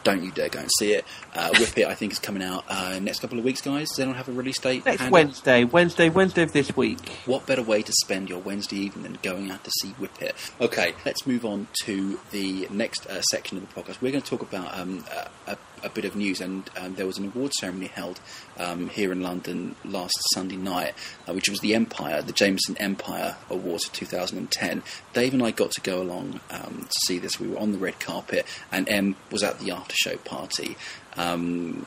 [0.04, 1.04] Don't you dare go and see it.
[1.34, 3.88] Uh, Whip It, I think, is coming out uh, next couple of weeks, guys.
[3.88, 4.84] Does anyone have a release date?
[4.84, 5.10] Next?
[5.10, 7.08] Wednesday, Wednesday, Wednesday of this week.
[7.26, 10.34] What better way to spend your Wednesday evening than going out to see Whip It?
[10.60, 14.00] Okay, let's move on to the next uh, section of the podcast.
[14.00, 15.04] We're going to talk about um,
[15.46, 18.20] a, a, a bit of news, and um, there was an award ceremony held
[18.58, 20.94] um, here in London last Sunday night,
[21.28, 24.82] uh, which was the Empire, the Jameson Empire Awards of 2010.
[25.12, 27.38] Dave and I got to go along um, to see this.
[27.40, 30.76] We were on the red carpet, and Em was at the after show party.
[31.16, 31.86] Um,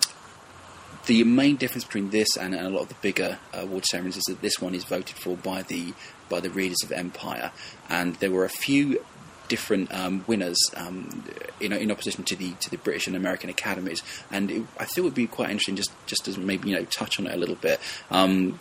[1.07, 4.17] the main difference between this and, and a lot of the bigger uh, award ceremonies
[4.17, 5.93] is that this one is voted for by the
[6.29, 7.51] by the readers of Empire,
[7.89, 9.03] and there were a few
[9.51, 11.25] different um, winners um,
[11.59, 14.99] in, in opposition to the to the British and American academies, and it, I think
[14.99, 17.37] it would be quite interesting just just to maybe you know touch on it a
[17.37, 17.81] little bit.
[18.09, 18.59] Um,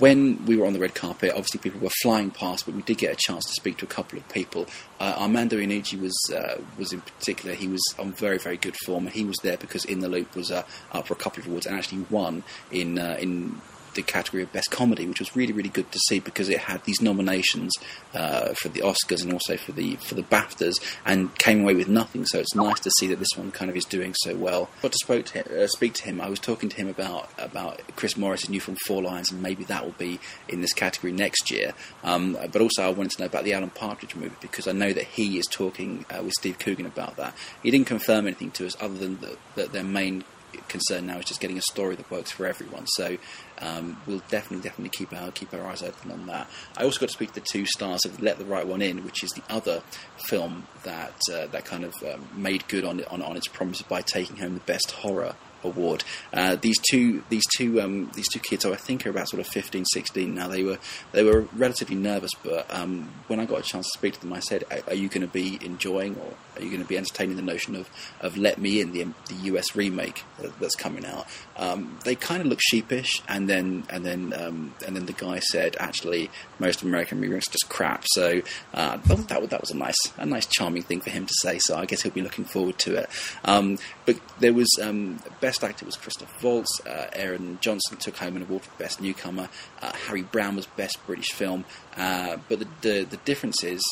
[0.00, 2.98] when we were on the red carpet, obviously people were flying past, but we did
[2.98, 4.66] get a chance to speak to a couple of people.
[4.98, 7.54] Uh, Armando Iannucci was uh, was in particular.
[7.54, 10.34] He was on very very good form, and he was there because In the Loop
[10.34, 13.60] was uh, up for a couple of awards and actually won in uh, in
[13.96, 16.84] the category of best comedy, which was really really good to see because it had
[16.84, 17.72] these nominations
[18.14, 21.88] uh, for the Oscars and also for the for the BAFTAs, and came away with
[21.88, 22.24] nothing.
[22.26, 24.68] So it's nice to see that this one kind of is doing so well.
[24.82, 26.20] Got to spoke to him, uh, speak to him.
[26.20, 29.64] I was talking to him about about Chris Morris' new film Four Lions, and maybe
[29.64, 31.74] that will be in this category next year.
[32.04, 34.92] Um, but also, I wanted to know about the Alan Partridge movie because I know
[34.92, 37.34] that he is talking uh, with Steve Coogan about that.
[37.62, 40.24] He didn't confirm anything to us other than that that their main
[40.68, 42.86] concern now is just getting a story that works for everyone.
[42.86, 43.18] So
[43.60, 46.48] um, we'll definitely, definitely keep our keep our eyes open on that.
[46.76, 49.04] I also got to speak to the two stars of Let the Right One In,
[49.04, 49.82] which is the other
[50.16, 54.02] film that uh, that kind of um, made good on, on on its promise by
[54.02, 56.04] taking home the best horror award.
[56.32, 59.46] Uh, these two these two um, these two kids, I think, are about sort of
[59.48, 60.48] 15, 16 now.
[60.48, 60.78] They were
[61.12, 64.32] they were relatively nervous, but um, when I got a chance to speak to them,
[64.32, 66.96] I said, "Are, are you going to be enjoying, or are you going to be
[66.96, 67.88] entertaining the notion of,
[68.20, 70.24] of Let Me In, the the US remake
[70.60, 74.96] that's coming out?" Um, they kind of look sheepish, and then and then um, and
[74.96, 78.42] then the guy said, "Actually, most American remakes are just crap." So
[78.74, 81.58] uh, that that was a nice a nice charming thing for him to say.
[81.58, 83.10] So I guess he'll be looking forward to it.
[83.44, 86.80] Um, but there was um, best actor was Christoph Waltz.
[86.86, 89.48] Uh, Aaron Johnson took home an award for best newcomer.
[89.80, 91.64] Uh, Harry Brown was best British film.
[91.96, 93.82] Uh, but the, the the differences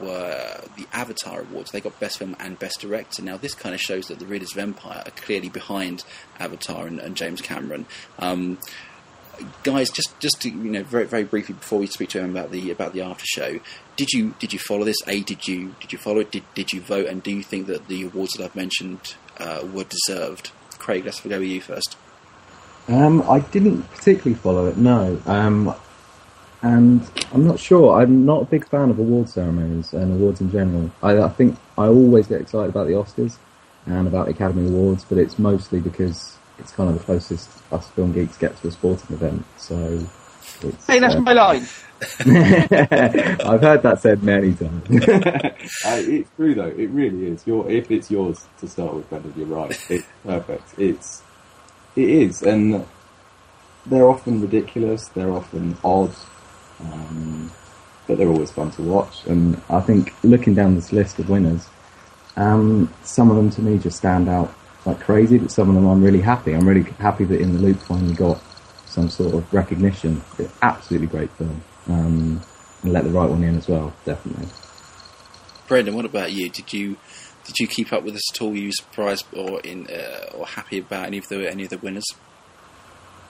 [0.00, 1.70] were the Avatar awards.
[1.70, 3.22] They got best film and best director.
[3.22, 6.04] Now this kind of shows that the Readers of Empire are clearly behind
[6.38, 7.86] Avatar and, and James Cameron.
[8.18, 8.58] Um,
[9.62, 12.50] guys, just just to, you know, very very briefly before we speak to him about
[12.50, 13.60] the about the after show,
[13.96, 14.96] did you did you follow this?
[15.06, 16.30] A, did you did you follow it?
[16.30, 17.06] Did did you vote?
[17.06, 20.50] And do you think that the awards that I've mentioned uh, were deserved?
[20.78, 21.96] Craig, let's go with you first.
[22.88, 25.20] Um, I didn't particularly follow it, no.
[25.26, 25.74] Um,
[26.62, 28.00] and I'm not sure.
[28.00, 30.90] I'm not a big fan of award ceremonies and awards in general.
[31.02, 33.36] I, I think I always get excited about the Oscars
[33.86, 37.88] and about the Academy Awards, but it's mostly because it's kind of the closest us
[37.90, 39.44] film geeks get to a sporting event.
[39.56, 40.04] So,
[40.62, 41.66] it's, Hey, that's uh, my line.
[42.20, 44.84] I've heard that said many times.
[45.08, 45.50] uh,
[45.84, 46.66] it's true though.
[46.66, 47.46] It really is.
[47.46, 49.70] Your if it's yours to start with, Brendan, you're right.
[49.90, 50.78] It's perfect.
[50.78, 51.22] It's
[51.96, 52.86] it is, and
[53.86, 55.08] they're often ridiculous.
[55.08, 56.14] They're often odd,
[56.80, 57.50] um,
[58.06, 59.26] but they're always fun to watch.
[59.26, 61.68] And I think looking down this list of winners,
[62.36, 64.54] um, some of them to me just stand out
[64.86, 65.38] like crazy.
[65.38, 66.54] But some of them I'm really happy.
[66.54, 68.40] I'm really happy that In the Loop finally got
[68.86, 70.22] some sort of recognition.
[70.38, 71.62] It's absolutely great film.
[71.88, 72.42] Um,
[72.82, 74.48] and let the right one in as well, definitely.
[75.66, 76.48] Brendan, what about you?
[76.48, 76.96] Did you
[77.44, 78.50] did you keep up with this at all?
[78.50, 81.78] Were you surprised or in uh, or happy about any of the any of the
[81.78, 82.06] winners?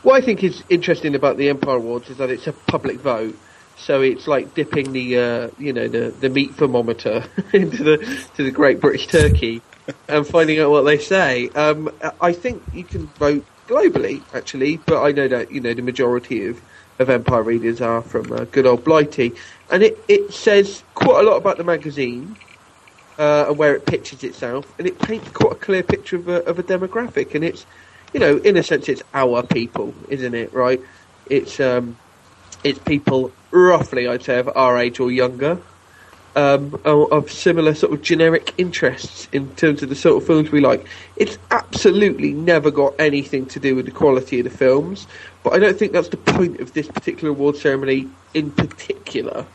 [0.02, 3.37] What I think is interesting about the Empire Awards is that it's a public vote.
[3.76, 7.98] So it's like dipping the uh, you know the, the meat thermometer into the
[8.34, 9.62] to the Great British Turkey
[10.08, 11.48] and finding out what they say.
[11.50, 15.82] Um, I think you can vote globally actually, but I know that you know the
[15.82, 16.61] majority of,
[16.98, 19.32] of Empire readers are from uh, good old Blighty,
[19.70, 22.37] and it, it says quite a lot about the magazine
[23.18, 26.44] uh, and where it pitches itself, and it paints quite a clear picture of a,
[26.46, 27.66] of a demographic, and it's
[28.12, 30.52] you know in a sense it's our people, isn't it?
[30.52, 30.80] Right?
[31.26, 31.96] It's um,
[32.64, 35.58] it's people roughly I'd say of our age or younger.
[36.36, 40.60] Um, of similar sort of generic interests in terms of the sort of films we
[40.60, 40.86] like.
[41.16, 45.08] It's absolutely never got anything to do with the quality of the films,
[45.42, 49.46] but I don't think that's the point of this particular award ceremony in particular.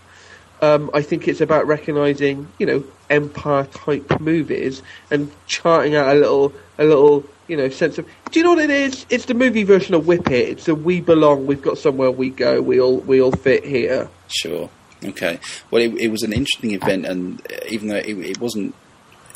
[0.62, 6.20] Um, I think it's about recognising, you know, empire type movies and charting out a
[6.20, 8.08] little, a little, you know, sense of.
[8.32, 9.06] Do you know what it is?
[9.10, 10.50] It's the movie version of Whip It.
[10.50, 11.46] It's a we belong.
[11.46, 12.62] We've got somewhere we go.
[12.62, 14.10] We all we all fit here.
[14.28, 14.70] Sure.
[15.04, 15.40] Okay.
[15.70, 18.74] Well, it, it was an interesting event, and even though it, it wasn't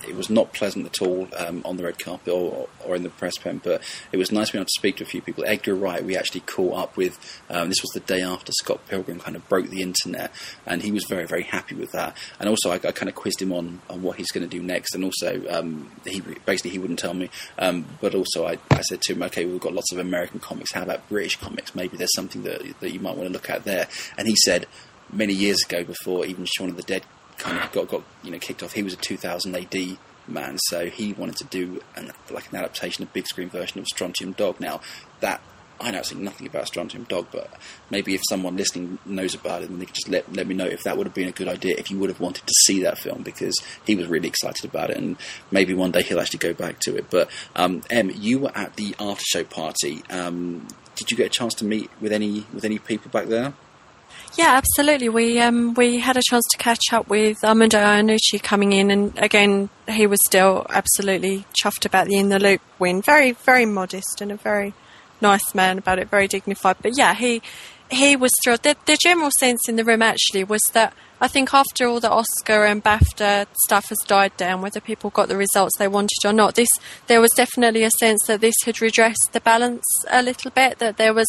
[0.07, 3.09] it was not pleasant at all um, on the red carpet or, or in the
[3.09, 5.43] press pen, but it was nice being able to speak to a few people.
[5.45, 7.19] Edgar Wright, we actually caught up with.
[7.49, 10.31] Um, this was the day after Scott Pilgrim kind of broke the internet,
[10.65, 12.15] and he was very, very happy with that.
[12.39, 14.63] And also, I, I kind of quizzed him on, on what he's going to do
[14.63, 17.29] next, and also um, he basically he wouldn't tell me.
[17.59, 20.73] Um, but also, I, I said to him, okay, we've got lots of American comics.
[20.73, 21.75] How about British comics?
[21.75, 23.87] Maybe there's something that that you might want to look at there.
[24.17, 24.65] And he said
[25.11, 27.03] many years ago, before even Shaun of the Dead
[27.37, 28.73] kind of got got you know kicked off.
[28.73, 29.97] He was a 2000 AD
[30.27, 33.87] man, so he wanted to do an, like an adaptation, a big screen version of
[33.87, 34.59] Strontium Dog.
[34.59, 34.81] Now
[35.21, 35.41] that
[35.79, 37.49] I know absolutely nothing about Strontium Dog, but
[37.89, 40.65] maybe if someone listening knows about it, then they can just let let me know
[40.65, 41.75] if that would have been a good idea.
[41.77, 44.89] If you would have wanted to see that film, because he was really excited about
[44.89, 45.17] it, and
[45.51, 47.09] maybe one day he'll actually go back to it.
[47.09, 50.03] But um, Em, you were at the after show party.
[50.09, 53.53] Um, did you get a chance to meet with any with any people back there?
[54.35, 55.09] Yeah, absolutely.
[55.09, 59.17] We um, we had a chance to catch up with Armando Iannucci coming in, and
[59.17, 63.01] again, he was still absolutely chuffed about the in the loop win.
[63.01, 64.73] Very, very modest and a very
[65.21, 66.77] nice man about it, very dignified.
[66.81, 67.41] But yeah, he
[67.89, 68.63] he was thrilled.
[68.63, 72.11] The, the general sense in the room actually was that I think after all the
[72.11, 76.33] Oscar and BAFTA stuff has died down, whether people got the results they wanted or
[76.33, 76.69] not, this
[77.07, 80.79] there was definitely a sense that this had redressed the balance a little bit.
[80.79, 81.27] That there was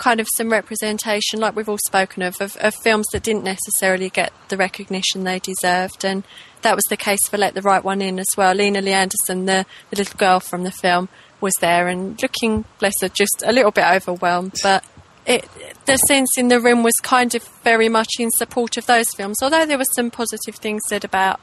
[0.00, 4.08] kind of some representation, like we've all spoken of, of, of films that didn't necessarily
[4.08, 6.24] get the recognition they deserved, and
[6.62, 8.54] that was the case for Let the Right One In as well.
[8.54, 11.08] Lina Leandersson, the, the little girl from the film,
[11.40, 14.84] was there and looking, bless her, just a little bit overwhelmed, but
[15.26, 15.46] it,
[15.84, 19.36] the sense in the room was kind of very much in support of those films.
[19.42, 21.40] Although there were some positive things said about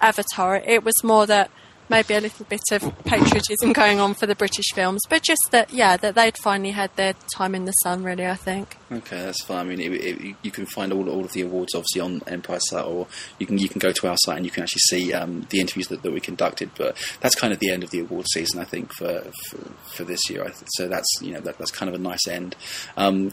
[0.00, 1.50] Avatar, it was more that
[1.90, 5.72] maybe a little bit of patriotism going on for the British films, but just that,
[5.72, 8.76] yeah, that they'd finally had their time in the sun, really, I think.
[8.90, 9.58] Okay, that's fine.
[9.58, 12.60] I mean, it, it, you can find all, all of the awards obviously on Empire
[12.60, 13.06] site, or
[13.38, 15.60] you can you can go to our site and you can actually see um, the
[15.60, 16.70] interviews that, that we conducted.
[16.76, 19.58] But that's kind of the end of the award season, I think, for for,
[19.94, 20.50] for this year.
[20.74, 22.56] So that's you know that, that's kind of a nice end.
[22.96, 23.30] Um,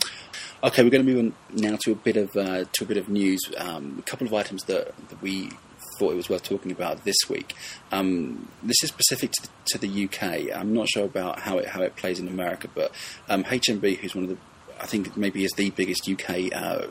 [0.64, 2.98] okay, we're going to move on now to a bit of uh, to a bit
[2.98, 3.40] of news.
[3.58, 5.52] Um, a couple of items that, that we
[5.98, 7.56] thought it was worth talking about this week.
[7.92, 10.56] Um, this is specific to the, to the, UK.
[10.56, 12.92] I'm not sure about how it how it plays in America, but
[13.30, 14.38] um, HMV, who's one of the
[14.80, 16.88] I think maybe is the biggest UK uh,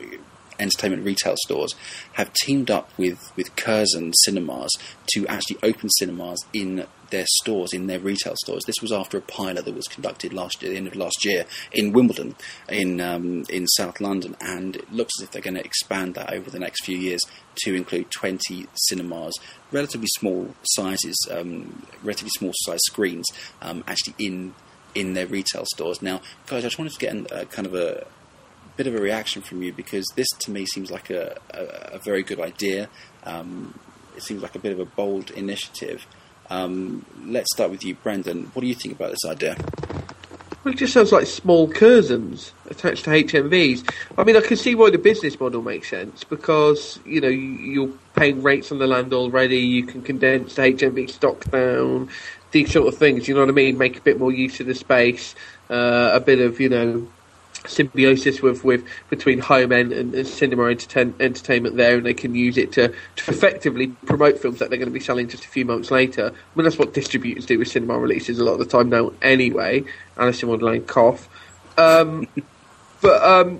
[0.59, 1.75] entertainment retail stores
[2.13, 4.71] have teamed up with, with Curzon Cinemas
[5.13, 8.63] to actually open cinemas in their stores, in their retail stores.
[8.65, 11.45] This was after a pilot that was conducted last year, the end of last year,
[11.71, 12.35] in Wimbledon,
[12.69, 16.33] in um, in South London, and it looks as if they're going to expand that
[16.33, 17.21] over the next few years
[17.63, 19.33] to include 20 cinemas,
[19.71, 23.25] relatively small sizes, um, relatively small size screens,
[23.61, 24.53] um, actually in
[24.95, 26.01] in their retail stores.
[26.01, 28.07] Now, guys, I just wanted to get a, kind of a,
[28.77, 31.99] bit of a reaction from you because this to me seems like a, a, a
[31.99, 32.87] very good idea.
[33.23, 33.77] Um,
[34.15, 36.05] it seems like a bit of a bold initiative.
[36.49, 38.45] Um, let's start with you, Brendan.
[38.53, 39.57] What do you think about this idea?
[40.63, 43.89] Well, it just sounds like small Curzons attached to HMVs.
[44.17, 47.91] I mean, I can see why the business model makes sense because you know you're
[48.15, 49.59] paying rates on the land already.
[49.59, 52.09] You can condense the HMV stock down,
[52.51, 53.27] these sort of things.
[53.27, 53.77] You know what I mean?
[53.77, 55.35] Make a bit more use of the space,
[55.69, 57.07] uh, a bit of you know
[57.65, 62.57] symbiosis with, with between home and, and cinema entertain, entertainment there, and they can use
[62.57, 65.65] it to, to effectively promote films that they're going to be selling just a few
[65.65, 66.27] months later.
[66.27, 69.11] I mean, that's what distributors do with cinema releases a lot of the time now,
[69.21, 69.83] anyway.
[70.17, 71.27] Alice in Wonderland cough.
[71.77, 72.27] Um,
[73.01, 73.59] but um,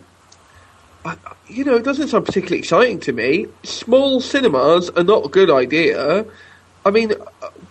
[1.05, 1.15] I,
[1.47, 3.47] you know, it doesn't sound particularly exciting to me.
[3.63, 6.25] Small cinemas are not a good idea.
[6.85, 7.11] I mean,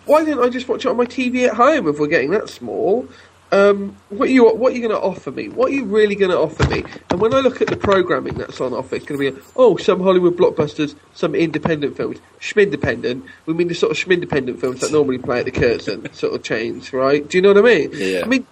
[0.05, 2.49] why didn't I just watch it on my TV at home if we're getting that
[2.49, 3.07] small?
[3.51, 5.47] Um, what are you what are you going to offer me?
[5.49, 6.83] What are you really going to offer me?
[7.09, 9.77] And when I look at the programming that's on offer, it's going to be oh,
[9.77, 13.25] some Hollywood blockbusters, some independent films, schmindependent.
[13.45, 16.43] We mean the sort of schmindependent films that normally play at the Curzon sort of
[16.43, 17.27] chains, right?
[17.27, 17.91] Do you know what I mean?
[17.93, 18.21] Yeah.
[18.25, 18.45] I mean,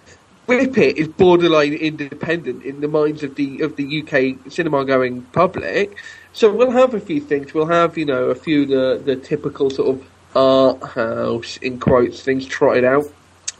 [0.46, 5.22] Whip It is borderline independent in the minds of the of the UK cinema going
[5.22, 5.98] public.
[6.32, 7.52] So we'll have a few things.
[7.52, 12.22] We'll have you know a few the the typical sort of art house in quotes
[12.22, 13.06] things trotted out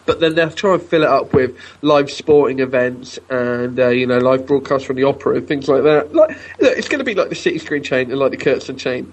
[0.06, 4.06] but then they'll try and fill it up with live sporting events and uh, you
[4.06, 6.14] know live broadcasts from the opera and things like that.
[6.14, 6.30] Like,
[6.60, 9.12] look, it's going to be like the City Screen chain and like the Curzon chain.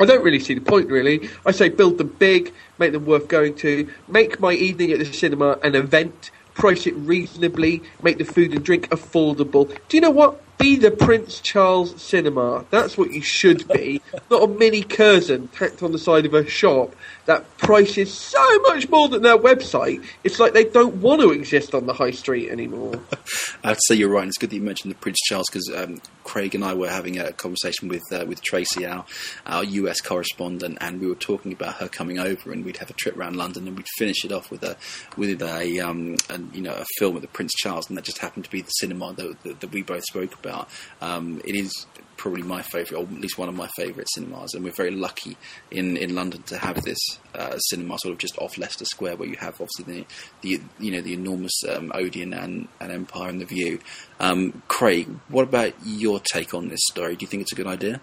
[0.00, 1.28] I don't really see the point, really.
[1.44, 5.04] I say build them big, make them worth going to, make my evening at the
[5.04, 9.68] cinema an event, price it reasonably, make the food and drink affordable.
[9.88, 10.40] Do you know what?
[10.58, 12.64] Be the Prince Charles Cinema.
[12.70, 14.02] That's what you should be.
[14.28, 16.94] Not a mini Curzon tacked on the side of a shop
[17.26, 20.04] that prices so much more than their website.
[20.24, 23.00] It's like they don't want to exist on the high street anymore.
[23.64, 24.26] I'd say you're right.
[24.26, 27.18] It's good that you mentioned the Prince Charles because um, Craig and I were having
[27.18, 29.06] a conversation with uh, with Tracy, our
[29.46, 32.92] our US correspondent, and we were talking about her coming over, and we'd have a
[32.92, 34.76] trip around London, and we'd finish it off with a
[35.16, 38.18] with a, um, a you know a film at the Prince Charles, and that just
[38.18, 40.68] happened to be the cinema that, that, that we both spoke about.
[41.00, 41.86] Um, it is
[42.18, 44.52] probably my favourite, or at least one of my favourite cinemas.
[44.52, 45.38] And we're very lucky
[45.70, 46.98] in, in London to have this
[47.34, 50.06] uh, cinema sort of just off Leicester Square, where you have obviously the,
[50.42, 53.78] the you know the enormous um, Odeon and, and Empire and the View.
[54.20, 57.16] Um, Craig, what about your take on this story?
[57.16, 58.00] Do you think it's a good idea?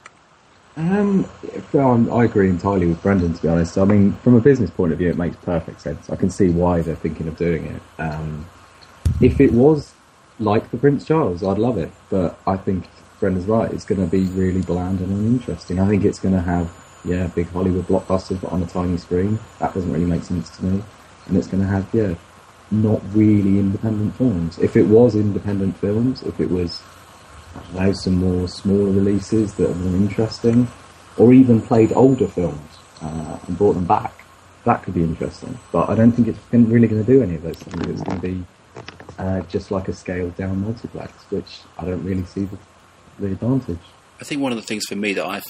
[0.78, 1.26] Um,
[1.74, 3.34] i agree entirely with Brendan.
[3.34, 6.10] To be honest, I mean, from a business point of view, it makes perfect sense.
[6.10, 7.82] I can see why they're thinking of doing it.
[8.02, 8.46] Um,
[9.22, 9.94] if it was
[10.40, 11.92] like the Prince Charles, I'd love it.
[12.10, 12.88] But I think
[13.20, 13.72] Brendan's right.
[13.72, 15.80] It's going to be really bland and uninteresting.
[15.80, 16.72] I think it's going to have
[17.04, 19.40] yeah big Hollywood blockbusters, but on a tiny screen.
[19.60, 20.84] That doesn't really make sense to me.
[21.28, 22.16] And it's going to have yeah
[22.72, 24.58] not really independent films.
[24.60, 26.82] If it was independent films, if it was
[27.74, 30.68] I know some more smaller releases that are more interesting,
[31.18, 34.26] or even played older films uh, and brought them back,
[34.66, 35.58] that could be interesting.
[35.72, 37.88] But I don't think it's really going to do any of those things.
[37.88, 38.46] It's going to be
[39.18, 42.58] uh, just like a scaled down multiplex, which I don't really see the
[43.20, 43.80] the advantage.
[44.20, 45.42] I think one of the things for me that I,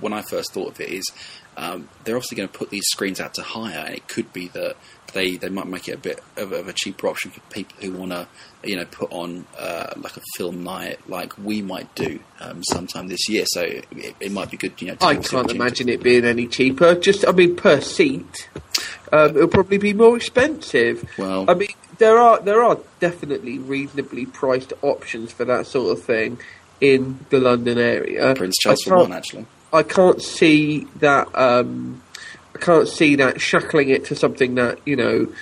[0.00, 1.10] when I first thought of it, is
[1.56, 4.48] um, they're obviously going to put these screens out to hire, and it could be
[4.48, 4.76] that
[5.14, 7.92] they, they might make it a bit of, of a cheaper option for people who
[7.92, 8.28] want to,
[8.62, 13.08] you know, put on uh, like a film night, like we might do um, sometime
[13.08, 13.44] this year.
[13.46, 13.86] So it,
[14.20, 14.96] it, might be good, you know.
[15.00, 16.94] I can't imagine it being any cheaper.
[16.94, 18.50] Just, I mean, per seat,
[19.12, 21.08] um, it'll probably be more expensive.
[21.18, 26.02] Well, I mean, there are there are definitely reasonably priced options for that sort of
[26.02, 26.38] thing
[26.80, 28.34] in the London area.
[28.34, 29.46] Prince Charles for one, actually.
[29.72, 31.28] I can't see that.
[31.34, 32.02] Um,
[32.54, 35.32] I can't see that shackling it to something that you know.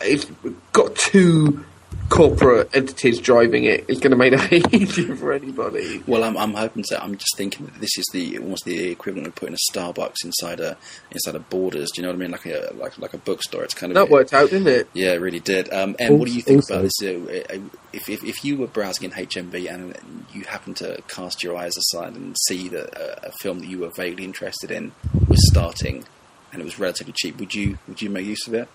[0.00, 0.26] It's
[0.72, 1.64] got too
[2.08, 6.02] corporate entities driving it is going to make it easier for anybody.
[6.06, 7.02] Well, I'm, I'm hoping to.
[7.02, 10.60] I'm just thinking that this is the almost the equivalent of putting a Starbucks inside
[10.60, 10.76] a
[11.10, 11.90] inside a Borders.
[11.90, 12.30] Do you know what I mean?
[12.30, 13.64] Like a like like a bookstore.
[13.64, 14.88] It's kind of that worked out, didn't it?
[14.94, 15.72] Yeah, it really did.
[15.72, 17.02] Um, and what do you think also, about this?
[17.02, 17.58] Uh, uh,
[17.92, 21.76] if, if, if you were browsing in HMV and you happen to cast your eyes
[21.76, 24.92] aside and see that a, a film that you were vaguely interested in
[25.26, 26.04] was starting
[26.52, 28.68] and it was relatively cheap, would you would you make use of it?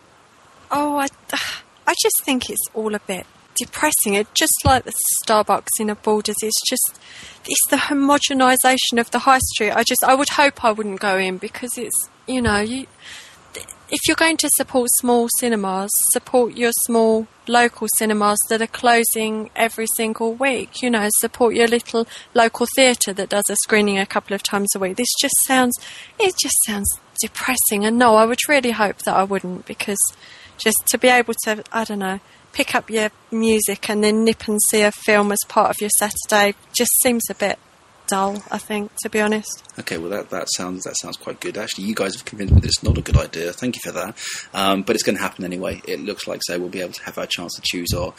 [0.72, 1.08] Oh, I.
[1.88, 3.26] I just think it's all a bit
[3.60, 4.16] depressing.
[4.16, 4.94] It just like the
[5.26, 6.38] Starbucks in a Borders.
[6.42, 7.00] It's just
[7.46, 9.72] it's the homogenisation of the high street.
[9.72, 12.88] I just I would hope I wouldn't go in because it's you know you
[13.90, 19.52] if you're going to support small cinemas, support your small local cinemas that are closing
[19.56, 20.82] every single week.
[20.82, 24.70] You know, support your little local theatre that does a screening a couple of times
[24.76, 24.98] a week.
[24.98, 25.76] This just sounds,
[26.18, 26.88] it just sounds
[27.22, 27.86] depressing.
[27.86, 30.00] And no, I would really hope that I wouldn't because
[30.58, 32.20] just to be able to, I don't know,
[32.51, 35.89] pick up your music and then nip and see a film as part of your
[35.97, 37.60] Saturday just seems a bit
[38.08, 39.64] dull, I think, to be honest.
[39.80, 41.58] Okay, well that, that sounds that sounds quite good.
[41.58, 43.51] Actually, you guys have convinced me that it's not a good idea.
[43.54, 44.18] Thank you for that.
[44.54, 45.82] Um, but it's going to happen anyway.
[45.88, 48.14] It looks like so we'll be able to have our chance to choose or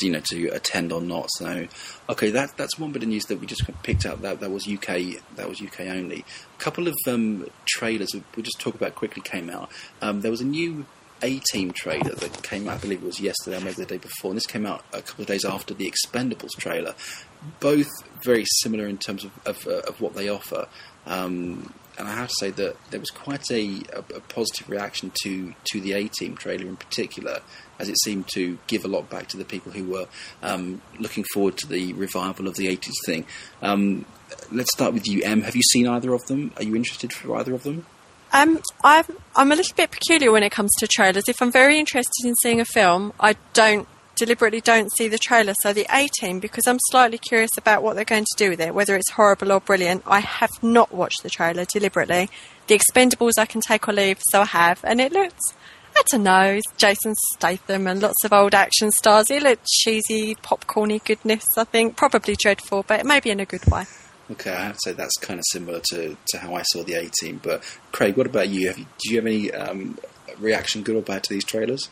[0.00, 1.28] you know to attend or not.
[1.32, 1.66] So
[2.08, 4.20] okay, that that's one bit of news that we just picked up.
[4.22, 5.20] That that was UK.
[5.36, 6.24] That was UK only.
[6.58, 9.70] A couple of um, trailers we'll just talk about quickly came out.
[10.00, 10.86] Um, there was a new
[11.22, 13.98] a Team trailer that came out, I believe it was yesterday or maybe the day
[13.98, 16.94] before, and this came out a couple of days after the Expendables trailer.
[17.58, 17.88] Both
[18.24, 20.68] very similar in terms of, of, uh, of what they offer.
[21.06, 25.12] Um, and I have to say that there was quite a, a, a positive reaction
[25.22, 27.40] to, to the A Team trailer in particular,
[27.78, 30.06] as it seemed to give a lot back to the people who were
[30.42, 33.26] um, looking forward to the revival of the 80s thing.
[33.60, 34.06] Um,
[34.50, 35.42] let's start with you, Em.
[35.42, 36.52] Have you seen either of them?
[36.56, 37.86] Are you interested for either of them?
[38.32, 39.04] Um, I'm
[39.34, 41.28] I'm a little bit peculiar when it comes to trailers.
[41.28, 45.54] If I'm very interested in seeing a film, I don't deliberately don't see the trailer.
[45.62, 48.60] So the A Team, because I'm slightly curious about what they're going to do with
[48.60, 50.02] it, whether it's horrible or brilliant.
[50.06, 52.28] I have not watched the trailer deliberately.
[52.66, 55.40] The Expendables I can take or leave, so I have, and it looks.
[55.96, 59.28] I don't know, Jason Statham and lots of old action stars.
[59.28, 61.96] It looked cheesy, popcorny goodness, I think.
[61.96, 63.86] Probably dreadful, but maybe in a good way.
[64.30, 66.94] Okay, I have to say that's kind of similar to, to how I saw the
[66.94, 67.40] A Team.
[67.42, 68.68] But Craig, what about you?
[68.68, 69.98] Have you do you have any um,
[70.38, 71.90] reaction, good or bad, to these trailers?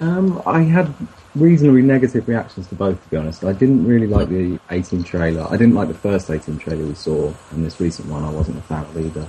[0.00, 0.94] Um, I had
[1.34, 3.44] reasonably negative reactions to both, to be honest.
[3.44, 5.46] I didn't really like the A Team trailer.
[5.48, 8.30] I didn't like the first A Team trailer we saw, and this recent one I
[8.30, 9.28] wasn't a fan of either.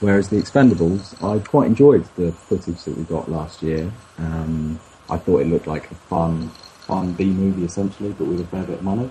[0.00, 3.92] Whereas the Expendables, I quite enjoyed the footage that we got last year.
[4.18, 6.48] Um, I thought it looked like a fun,
[6.80, 9.10] fun B movie essentially, but with a fair bit of money.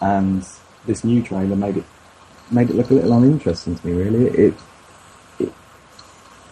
[0.00, 0.44] And
[0.86, 1.84] this new trailer made it
[2.50, 3.92] made it look a little uninteresting to me.
[3.92, 4.54] Really, it
[5.38, 5.52] it,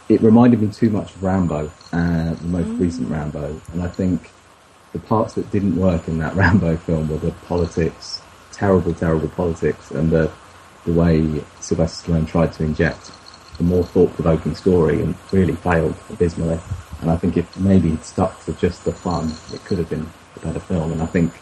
[0.08, 4.30] it reminded me too much of Rambo, uh, the most recent Rambo, and I think
[4.92, 8.20] the parts that didn't work in that Rambo film were the politics,
[8.52, 10.30] terrible, terrible politics, and the
[10.84, 13.12] the way Sylvester Stallone tried to inject
[13.60, 16.58] a more thought-provoking story and really failed abysmally.
[17.00, 20.40] And I think if maybe stuck to just the fun, it could have been a
[20.40, 20.92] better film.
[20.92, 21.32] And I think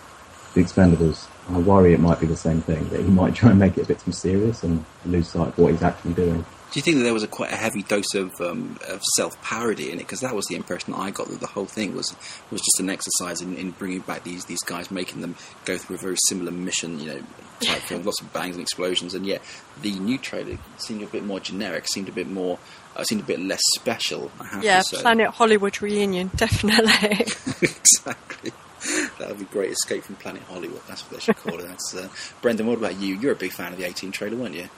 [0.55, 3.59] The Expendables, I worry it might be the same thing, that he might try and
[3.59, 6.45] make it a bit too serious and lose sight of what he's actually doing.
[6.73, 9.41] Do you think that there was a quite a heavy dose of, um, of self
[9.43, 10.03] parody in it?
[10.03, 12.15] Because that was the impression I got that the whole thing was
[12.53, 15.35] was just an exercise in, in bringing back these these guys, making them
[15.65, 17.23] go through a very similar mission, you know,
[17.61, 19.15] type film, lots of bangs and explosions.
[19.15, 19.43] And yet
[19.83, 22.61] the new trailer seemed a bit more generic, seemed a bit more,
[22.95, 24.31] uh, seemed a bit less special.
[24.39, 25.01] I have Yeah, to say.
[25.03, 27.27] Planet Hollywood reunion, definitely.
[27.63, 28.53] exactly.
[29.19, 29.71] That would be great.
[29.73, 30.81] Escape from Planet Hollywood.
[30.89, 31.69] That's what they should call it.
[31.69, 32.09] That's, uh,
[32.41, 33.17] Brendan, what about you?
[33.17, 34.69] You're a big fan of the A Team trailer, weren't you?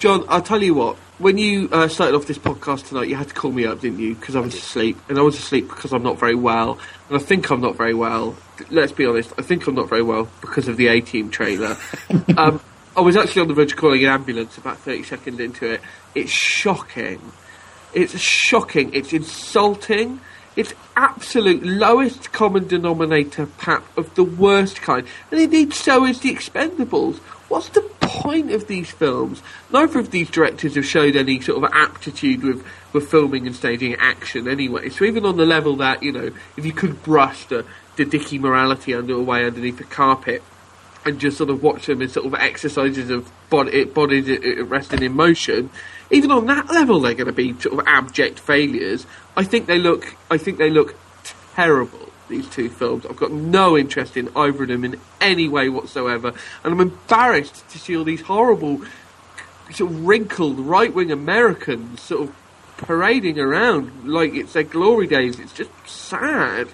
[0.00, 0.96] Jon, I'll tell you what.
[1.18, 3.98] When you uh, started off this podcast tonight, you had to call me up, didn't
[3.98, 4.14] you?
[4.14, 6.78] Because I was asleep, and I was asleep because I'm not very well,
[7.08, 8.34] and I think I'm not very well.
[8.70, 11.76] Let's be honest, I think I'm not very well because of the A Team trailer.
[12.36, 12.60] um,
[12.96, 15.80] I was actually on the verge of calling an ambulance about 30 seconds into it.
[16.14, 17.20] It's shocking.
[17.92, 18.94] It's shocking.
[18.94, 20.20] It's insulting.
[20.56, 25.06] It's absolute lowest common denominator pap of the worst kind.
[25.30, 27.18] And indeed, so is The Expendables.
[27.48, 29.42] What's the point of these films?
[29.72, 33.94] Neither of these directors have showed any sort of aptitude with, with filming and staging
[33.96, 34.88] action anyway.
[34.90, 37.64] So even on the level that, you know, if you could brush the,
[37.96, 40.42] the Dicky morality under away underneath the carpet,
[41.04, 45.02] and just sort of watch them as sort of exercises of body, bodies uh, resting
[45.02, 45.70] in motion.
[46.10, 49.06] Even on that level, they're going to be sort of abject failures.
[49.36, 50.14] I think they look.
[50.30, 50.96] I think they look
[51.54, 51.98] terrible.
[52.28, 53.04] These two films.
[53.06, 56.32] I've got no interest in either of them in any way whatsoever,
[56.62, 58.82] and I'm embarrassed to see all these horrible,
[59.72, 62.36] sort of wrinkled right-wing Americans sort of
[62.76, 65.40] parading around like it's their glory days.
[65.40, 66.68] It's just sad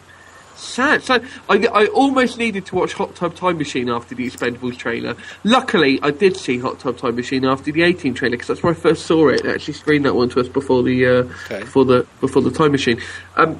[0.58, 1.02] sad.
[1.02, 5.16] So I, I almost needed to watch Hot Tub Time Machine after the Expendables trailer.
[5.44, 8.62] Luckily, I did see Hot Tub Time Machine after the A Team trailer because that's
[8.62, 9.42] where I first saw it.
[9.42, 11.10] They actually screened that one to us before the uh,
[11.46, 11.60] Okay.
[11.60, 13.00] before the before the Time Machine.
[13.36, 13.58] Um,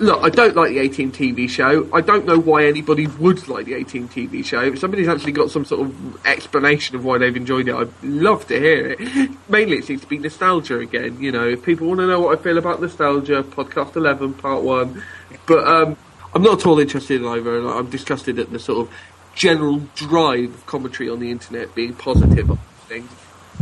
[0.00, 1.86] Look, I don't like the A Team TV show.
[1.92, 4.62] I don't know why anybody would like the A Team TV show.
[4.62, 8.46] If somebody's actually got some sort of explanation of why they've enjoyed it, I'd love
[8.46, 9.30] to hear it.
[9.50, 11.20] Mainly, it seems to be nostalgia again.
[11.20, 14.62] You know, if people want to know what I feel about nostalgia, podcast 11, part
[14.62, 15.02] one.
[15.44, 15.98] But um,
[16.32, 17.68] I'm not at all interested in either.
[17.68, 18.94] I'm disgusted at the sort of
[19.34, 23.10] general drive of commentary on the internet being positive on things.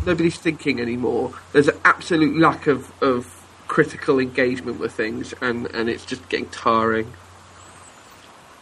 [0.07, 1.35] Nobody's thinking anymore.
[1.53, 3.38] There's an absolute lack of, of
[3.69, 7.13] critical engagement with things, and, and it's just getting tiring.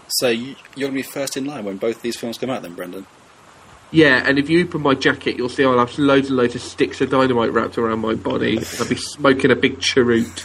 [0.08, 2.62] So you, you're going to be first in line when both these films come out,
[2.62, 3.06] then, Brendan.
[3.92, 6.60] Yeah, and if you open my jacket, you'll see I'll have loads and loads of
[6.60, 8.58] sticks of dynamite wrapped around my body.
[8.80, 10.44] I'll be smoking a big cheroot.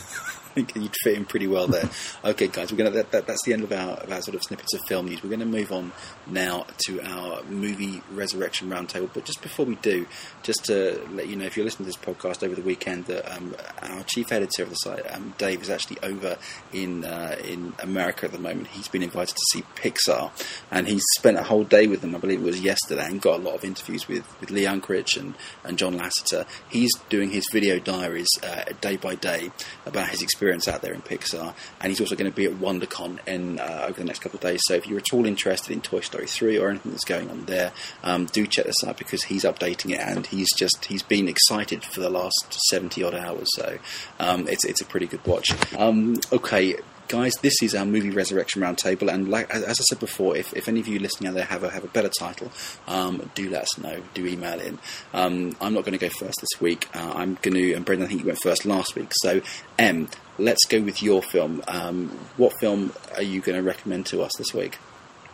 [0.51, 1.89] I think you'd fit in pretty well there.
[2.25, 2.91] okay, guys, we're gonna.
[2.91, 5.23] That, that, that's the end of our, of our sort of snippets of film news.
[5.23, 5.93] We're going to move on
[6.27, 9.09] now to our movie resurrection roundtable.
[9.13, 10.05] But just before we do,
[10.43, 13.33] just to let you know, if you're listening to this podcast over the weekend, that
[13.33, 16.37] um, our chief editor of the site, um, Dave, is actually over
[16.73, 18.67] in uh, in America at the moment.
[18.67, 20.31] He's been invited to see Pixar,
[20.69, 22.13] and he's spent a whole day with them.
[22.13, 25.17] I believe it was yesterday, and got a lot of interviews with with Lee Unkrich
[25.17, 26.45] and and John Lasseter.
[26.69, 29.51] He's doing his video diaries uh, day by day
[29.85, 33.25] about his experience out there in Pixar, and he's also going to be at WonderCon
[33.27, 34.61] in uh, over the next couple of days.
[34.65, 37.45] So if you're at all interested in Toy Story 3 or anything that's going on
[37.45, 37.71] there,
[38.03, 41.83] um, do check this out because he's updating it, and he's just he's been excited
[41.83, 43.47] for the last 70 odd hours.
[43.55, 43.77] So
[44.19, 45.51] um, it's it's a pretty good watch.
[45.77, 46.75] Um, okay.
[47.07, 50.53] guys, this is our movie resurrection roundtable, and like as, as I said before, if,
[50.55, 52.51] if any of you listening out there have a have a better title,
[52.87, 54.01] um, do let us know.
[54.13, 54.79] Do email in.
[55.13, 56.87] Um, I'm not going to go first this week.
[56.95, 59.11] Uh, I'm going to, and Brendan, I think you went first last week.
[59.21, 59.41] So,
[59.77, 60.07] Em,
[60.41, 61.63] let's go with your film.
[61.67, 64.77] Um, what film are you going to recommend to us this week?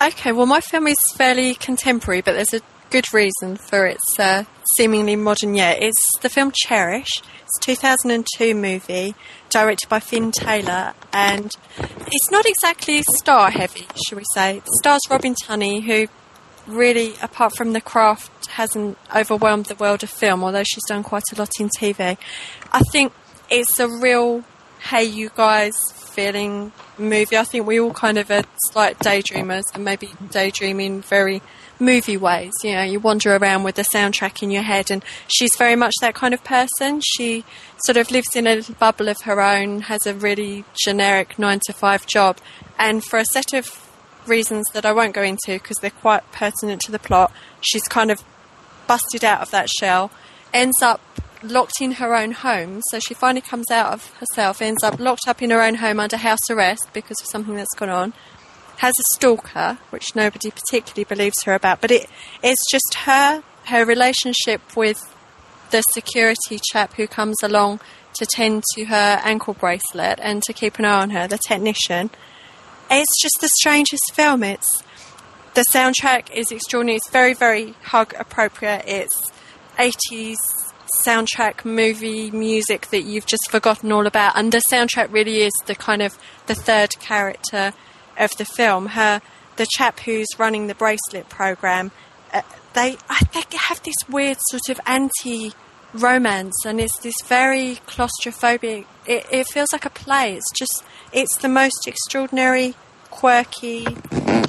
[0.02, 4.44] Okay, well, my film is fairly contemporary, but there's a good reason for its uh,
[4.76, 5.76] seemingly modern year.
[5.78, 7.22] It's the film Cherish.
[7.42, 9.16] It's a 2002 movie
[9.50, 14.58] directed by Finn Taylor, and it's not exactly star heavy, shall we say.
[14.58, 16.08] It stars Robin Tunney, who
[16.72, 21.24] really, apart from the craft, hasn't overwhelmed the world of film, although she's done quite
[21.34, 22.18] a lot in TV.
[22.72, 23.14] I think
[23.50, 24.44] it's a real
[24.80, 27.38] hey, you guys feeling movie.
[27.38, 31.42] I think we all kind of are slight daydreamers and maybe daydreaming very
[31.80, 32.54] movie ways.
[32.64, 35.94] You know, you wander around with the soundtrack in your head, and she's very much
[36.02, 37.02] that kind of person.
[37.06, 37.46] She
[37.84, 41.60] sort of lives in a little bubble of her own, has a really generic nine
[41.68, 42.38] to five job,
[42.80, 43.84] and for a set of
[44.26, 48.12] reasons that I won't go into because they're quite pertinent to the plot, she's kind
[48.12, 48.24] of
[48.88, 50.12] busted out of that shell,
[50.54, 51.02] ends up
[51.44, 52.82] locked in her own home.
[52.90, 56.00] So she finally comes out of herself, ends up locked up in her own home
[56.00, 58.14] under house arrest because of something that's gone on.
[58.78, 62.08] Has a stalker, which nobody particularly believes her about, but it
[62.44, 65.00] it's just her, her relationship with
[65.72, 67.80] the security chap who comes along
[68.14, 72.10] to tend to her ankle bracelet and to keep an eye on her, the technician.
[72.90, 74.44] It's just the strangest film.
[74.44, 74.84] It's
[75.56, 76.98] the soundtrack is extraordinary.
[76.98, 78.84] It's very, very hug appropriate.
[78.86, 79.32] It's
[79.78, 80.38] 80s
[81.06, 84.38] soundtrack movie music that you've just forgotten all about.
[84.38, 86.18] And the soundtrack really is the kind of
[86.48, 87.74] the third character
[88.18, 88.88] of the film.
[88.88, 89.22] Her
[89.58, 91.92] the chap who's running the bracelet program
[92.34, 92.42] uh,
[92.74, 95.54] they I think have this weird sort of anti
[95.94, 98.86] romance and it's this very claustrophobic.
[99.06, 100.36] It, it feels like a play.
[100.36, 102.76] It's just it's the most extraordinary
[103.18, 103.84] quirky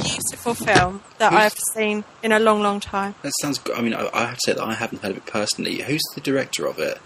[0.03, 3.15] beautiful film that I've seen in a long, long time.
[3.23, 3.59] That sounds.
[3.59, 3.77] Good.
[3.77, 5.81] I mean, I, I have to say that I haven't heard of it personally.
[5.83, 6.99] Who's the director of it?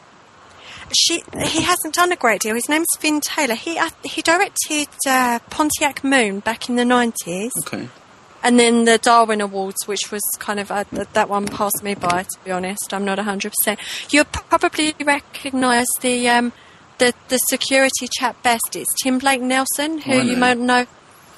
[0.95, 2.55] She, he hasn't done a great deal.
[2.55, 3.55] His name's Finn Taylor.
[3.55, 7.53] He uh, he directed uh, Pontiac Moon back in the nineties.
[7.67, 7.89] Okay.
[8.45, 11.95] And then the Darwin Awards, which was kind of uh, th- that one passed me
[11.95, 12.25] by.
[12.25, 13.79] To be honest, I'm not hundred percent.
[14.11, 16.53] You'll probably recognise the um,
[16.99, 18.75] the the security chap best.
[18.75, 20.87] It's Tim Blake Nelson, who Oh, you might know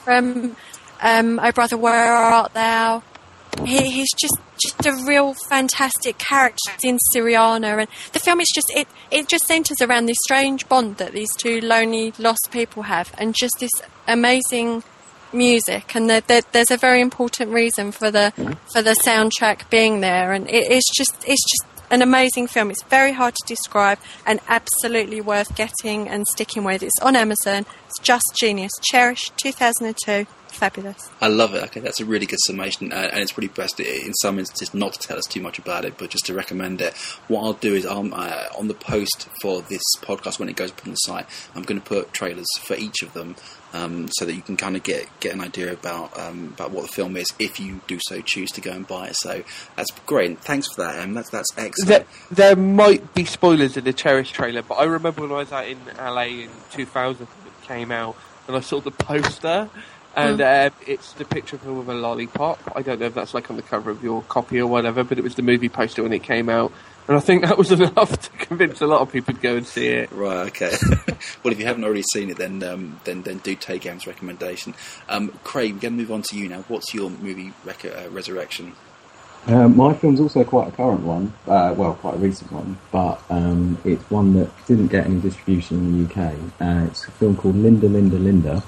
[0.05, 0.57] from
[1.01, 3.03] um, Oh Brother Where Art Thou.
[3.65, 6.73] He, he's just just a real fantastic character.
[6.83, 10.97] In Syriana, and the film is just it it just centres around this strange bond
[10.99, 13.71] that these two lonely lost people have, and just this
[14.07, 14.83] amazing
[15.33, 18.33] music, and there, there, there's a very important reason for the
[18.73, 22.73] for the soundtrack being there, and it, it's just it's just an amazing film.
[22.73, 26.83] It's very hard to describe, and absolutely worth getting and sticking with.
[26.83, 27.65] It's on Amazon.
[27.87, 28.73] It's just genius.
[28.83, 30.27] Cherish 2002.
[30.55, 31.11] Fabulous.
[31.21, 31.65] I love it.
[31.65, 34.93] Okay, that's a really good summation, uh, and it's probably best in some instances not
[34.93, 36.97] to tell us too much about it, but just to recommend it.
[37.27, 40.71] What I'll do is, I'll, uh, on the post for this podcast when it goes
[40.71, 41.27] up on the site,
[41.57, 43.35] I'm going to put trailers for each of them,
[43.73, 46.83] um, so that you can kind of get get an idea about um, about what
[46.83, 49.17] the film is, if you do so choose to go and buy it.
[49.17, 49.43] So
[49.75, 50.39] that's great.
[50.39, 51.15] Thanks for that, Em.
[51.15, 52.07] That's that's excellent.
[52.31, 55.53] There, there might be spoilers in the Cherish trailer, but I remember when I was
[55.53, 59.69] out in LA in 2000 when it came out, and I saw the poster,
[60.17, 62.61] and uh, it's the picture of her with a lollipop.
[62.75, 65.19] I don't know if that's like on the cover of your copy or whatever, but
[65.19, 66.73] it was the movie poster when it came out,
[67.09, 69.67] and I think that was enough to convince a lot of people to go and
[69.67, 70.13] see it.
[70.13, 70.47] Right.
[70.49, 70.73] Okay.
[71.43, 74.75] well, if you haven't already seen it, then um, then then do take Em's recommendation.
[75.09, 76.65] Um, Craig, we're going to move on to you now.
[76.69, 78.75] What's your movie rec- uh, resurrection?
[79.47, 83.21] Um, my film's also quite a current one, uh, well, quite a recent one, but
[83.29, 86.35] um, it's one that didn't get any distribution in the UK.
[86.59, 88.63] Uh, it's a film called Linda, Linda, Linda.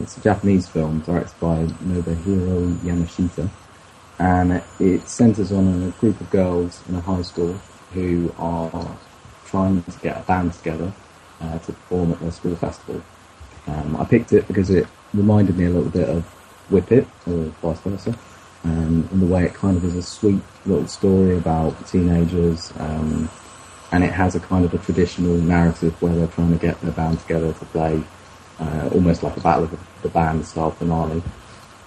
[0.00, 3.48] It's a Japanese film directed by Nobuhiro Yamashita,
[4.18, 7.52] and it centres on a group of girls in a high school
[7.92, 8.96] who are
[9.46, 10.92] trying to get a band together
[11.40, 13.02] uh, to perform at their school festival.
[13.66, 16.24] Um, I picked it because it reminded me a little bit of
[16.70, 18.18] Whip It, or vice versa
[18.64, 23.30] um, in the way it kind of is a sweet little story about teenagers, um,
[23.92, 26.92] and it has a kind of a traditional narrative where they're trying to get their
[26.92, 28.02] band together to play,
[28.60, 31.22] uh, almost like a battle of the, the band style finale.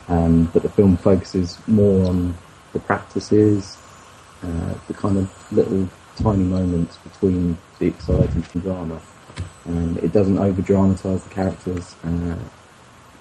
[0.07, 2.35] Um, but the film focuses more on
[2.73, 3.77] the practices,
[4.43, 8.99] uh, the kind of little tiny moments between the exciting drama.
[9.65, 11.95] Um, it doesn't over dramatise the characters.
[12.03, 12.37] Uh,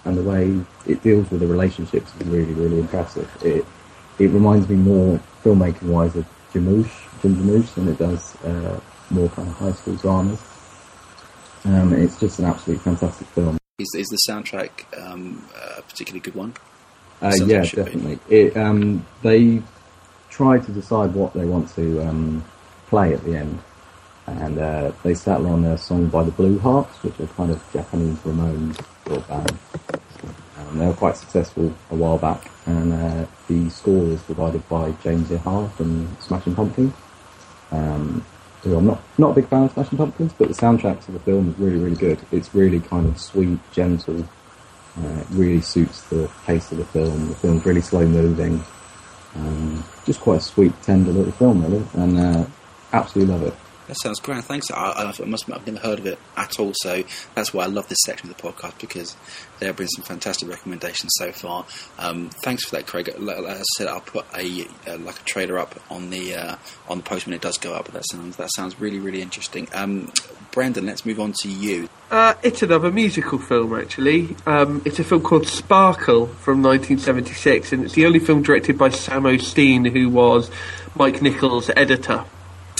[0.06, 3.28] and the way it deals with the relationships is really, really impressive.
[3.44, 3.66] It
[4.18, 6.90] it reminds me more filmmaking wise of Jarmusch,
[7.20, 7.36] Jim
[7.74, 8.80] than it does uh,
[9.10, 10.40] more kind of high school dramas.
[11.66, 13.58] Um, it's just an absolutely fantastic film.
[13.78, 14.70] Is, is the soundtrack
[15.04, 15.46] um,
[15.76, 16.54] a particularly good one?
[17.20, 18.18] Uh, yeah, it definitely.
[18.28, 19.62] It, um, they
[20.30, 22.44] try to decide what they want to um,
[22.86, 23.58] play at the end,
[24.26, 27.62] and uh, they settle on a song by the Blue Hearts, which are kind of
[27.72, 29.58] Japanese Ramones sort of band.
[30.58, 34.92] Um, they were quite successful a while back, and uh, the score is provided by
[35.02, 36.94] James Iha from Smashing Pumpkins.
[37.72, 38.24] Um,
[38.64, 41.50] I'm not not a big fan of Smashing Pumpkins, but the soundtrack to the film
[41.50, 42.18] is really really good.
[42.32, 44.24] It's really kind of sweet, gentle.
[44.98, 47.28] Uh, it really suits the pace of the film.
[47.28, 48.64] The film's really slow moving.
[49.34, 52.46] Um, just quite a sweet, tender little film, really, and uh,
[52.92, 53.54] absolutely love it.
[53.88, 54.42] That sounds great.
[54.44, 54.70] Thanks.
[54.70, 56.72] I, must I've never heard of it at all.
[56.74, 59.16] So that's why I love this section of the podcast because
[59.58, 61.64] there have been some fantastic recommendations so far.
[61.98, 63.08] Um, thanks for that, Craig.
[63.18, 66.56] Like, like I said, I'll put a uh, like a trailer up on the uh,
[66.88, 67.86] on the post when it does go up.
[67.92, 69.68] That sounds that sounds really really interesting.
[69.72, 70.12] Um,
[70.50, 71.88] Brendan, let's move on to you.
[72.10, 74.34] Uh, it's another musical film, actually.
[74.46, 78.88] Um, it's a film called Sparkle from 1976, and it's the only film directed by
[78.88, 80.50] Sam O'Steen, who was
[80.94, 82.24] Mike Nichols' editor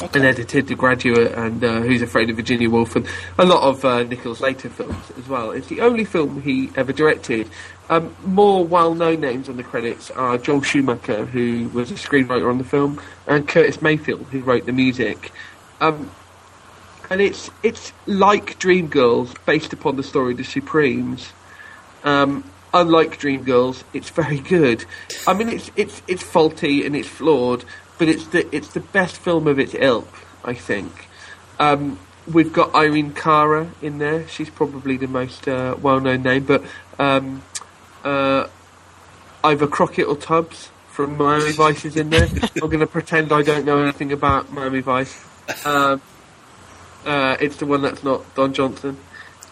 [0.02, 3.06] and edited The Graduate and uh, Who's Afraid of Virginia Woolf and
[3.38, 5.50] a lot of uh, Nichols' later films as well.
[5.52, 7.48] It's the only film he ever directed.
[7.88, 12.58] Um, more well-known names on the credits are Joel Schumacher, who was a screenwriter on
[12.58, 15.32] the film, and Curtis Mayfield, who wrote the music.
[15.80, 16.10] Um,
[17.08, 21.32] and it's it's like Dreamgirls, based upon the story of the Supremes.
[22.02, 22.44] Um,
[22.74, 24.84] unlike Dreamgirls, it's very good.
[25.26, 27.64] I mean, it's it's it's faulty and it's flawed,
[27.98, 30.08] but it's the it's the best film of its ilk,
[30.44, 31.08] I think.
[31.58, 31.98] Um,
[32.30, 34.28] we've got Irene Cara in there.
[34.28, 36.64] She's probably the most uh, well-known name, but
[36.98, 37.42] um,
[38.04, 38.48] uh,
[39.44, 42.28] either Crockett or Tubbs from Miami Vice is in there.
[42.62, 45.24] I'm going to pretend I don't know anything about Miami Vice.
[45.64, 46.00] Um,
[47.04, 48.98] uh, it's the one that's not Don Johnson.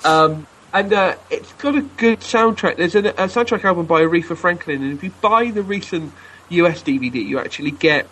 [0.04, 2.76] Um, and uh, it's got a good soundtrack.
[2.76, 6.12] There's a, a soundtrack album by Aretha Franklin, and if you buy the recent
[6.48, 8.08] US DVD, you actually get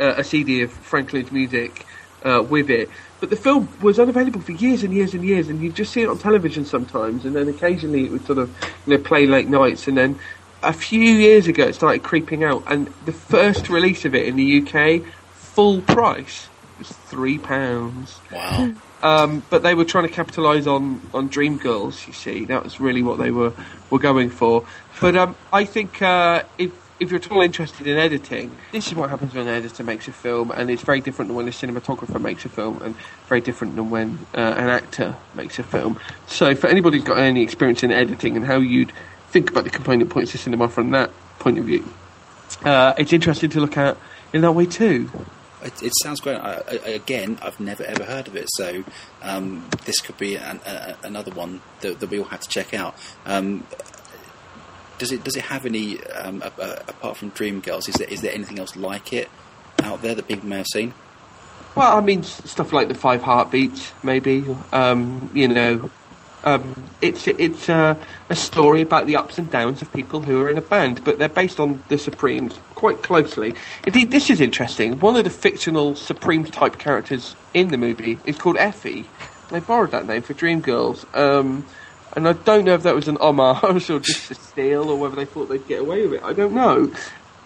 [0.00, 1.84] uh, a CD of Franklin's music
[2.24, 2.90] uh, with it.
[3.20, 6.02] But the film was unavailable for years and years and years, and you just see
[6.02, 8.54] it on television sometimes, and then occasionally it would sort of
[8.86, 10.18] you know play late nights, and then
[10.62, 14.36] a few years ago it started creeping out, and the first release of it in
[14.36, 18.20] the UK, full price, was three pounds.
[18.30, 18.74] Wow.
[19.02, 22.06] Um, but they were trying to capitalise on, on Dreamgirls.
[22.06, 23.52] You see, that was really what they were,
[23.90, 24.66] were going for.
[25.00, 28.94] But um, I think uh, if if you're at all interested in editing, this is
[28.94, 31.50] what happens when an editor makes a film, and it's very different than when a
[31.50, 32.94] cinematographer makes a film, and
[33.28, 36.00] very different than when uh, an actor makes a film.
[36.26, 38.92] So, for anybody who's got any experience in editing and how you'd
[39.28, 41.86] think about the component points of cinema from that point of view,
[42.64, 43.96] uh, it's interesting to look at
[44.32, 45.10] in that way too.
[45.62, 46.36] It, it sounds great.
[46.36, 48.84] I, I, again, I've never ever heard of it, so
[49.22, 52.72] um, this could be an, a, another one that, that we all have to check
[52.72, 52.94] out.
[53.26, 53.66] Um,
[54.98, 57.88] does it does it have any um, apart from Dreamgirls?
[57.88, 59.28] Is there is there anything else like it
[59.82, 60.94] out there that people may have seen?
[61.74, 64.44] Well, I mean, stuff like the Five Heartbeats, maybe.
[64.72, 65.90] Um, you know,
[66.44, 67.98] um, it's it's a
[68.32, 71.28] story about the ups and downs of people who are in a band, but they're
[71.28, 73.54] based on the Supremes quite closely.
[73.86, 74.98] Indeed, this is interesting.
[75.00, 79.04] One of the fictional Supremes type characters in the movie is called Effie.
[79.50, 81.04] They borrowed that name for Dreamgirls.
[81.16, 81.66] Um,
[82.16, 85.14] and I don't know if that was an homage or just a steal, or whether
[85.14, 86.24] they thought they'd get away with it.
[86.24, 86.90] I don't know.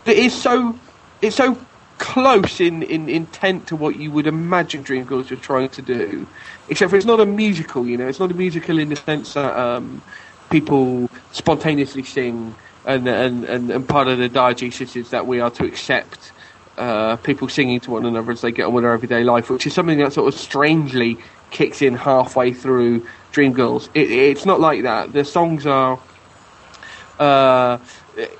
[0.04, 0.78] But it's so
[1.20, 1.58] it's so
[1.98, 6.26] close in, in intent to what you would imagine Dreamgirls were trying to do,
[6.68, 7.86] except for it's not a musical.
[7.86, 10.02] You know, it's not a musical in the sense that um,
[10.50, 12.54] people spontaneously sing,
[12.86, 16.32] and, and and and part of the diegesis is that we are to accept.
[16.78, 19.66] Uh, people singing to one another as they get on with their everyday life, which
[19.66, 21.18] is something that sort of strangely
[21.50, 23.88] kicks in halfway through Dreamgirls.
[23.94, 25.12] It, it's not like that.
[25.12, 25.98] The songs are,
[27.18, 27.78] uh,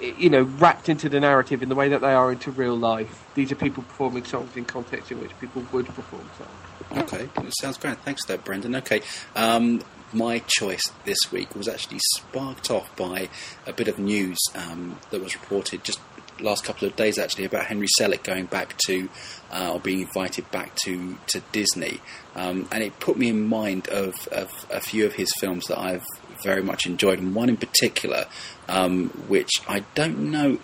[0.00, 3.24] you know, wrapped into the narrative in the way that they are into real life.
[3.34, 7.02] These are people performing songs in context in which people would perform songs.
[7.04, 7.98] Okay, that sounds great.
[7.98, 8.74] Thanks, for that, Brendan.
[8.76, 9.02] Okay,
[9.36, 9.80] um,
[10.12, 13.28] my choice this week was actually sparked off by
[13.66, 16.00] a bit of news um, that was reported just
[16.42, 19.08] last couple of days, actually, about Henry Selick going back to
[19.52, 22.00] uh, or being invited back to to Disney,
[22.34, 25.78] um, and it put me in mind of, of a few of his films that
[25.78, 26.04] I've
[26.42, 28.26] very much enjoyed, and one in particular,
[28.68, 30.58] um, which I don't know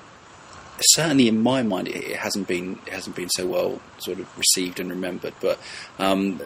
[0.80, 4.38] certainly in my mind, it, it hasn't been it hasn't been so well sort of
[4.38, 5.34] received and remembered.
[5.40, 5.58] But
[5.98, 6.40] um,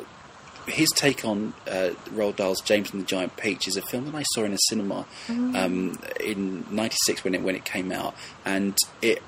[0.71, 4.15] his take on uh, Roald Dahl's James and the Giant Peach is a film that
[4.15, 8.15] I saw in a cinema um, in '96 when it when it came out,
[8.45, 9.23] and it.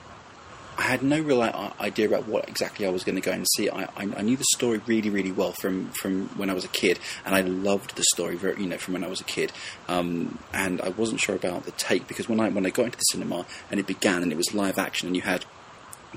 [0.79, 3.69] I had no real idea about what exactly I was going to go and see.
[3.69, 6.69] I, I, I knew the story really, really well from, from when I was a
[6.69, 9.53] kid, and I loved the story, very, you know, from when I was a kid.
[9.87, 12.97] Um, and I wasn't sure about the take because when I when I got into
[12.97, 15.45] the cinema and it began and it was live action, and you had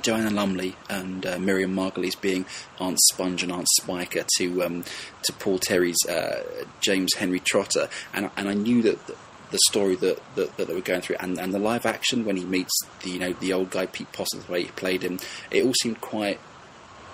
[0.01, 2.45] Joanna Lumley and uh, Miriam Margolyes being
[2.79, 4.83] Aunt Sponge and Aunt Spiker to um,
[5.23, 6.43] to Paul Terry's uh,
[6.81, 9.15] James Henry Trotter, and and I knew that the,
[9.51, 12.35] the story that, that, that they were going through, and, and the live action when
[12.35, 12.73] he meets
[13.03, 15.19] the you know the old guy Pete Possum, the way he played him,
[15.51, 16.39] it all seemed quite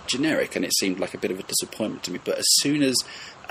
[0.07, 2.19] generic, and it seemed like a bit of a disappointment to me.
[2.23, 2.95] But as soon as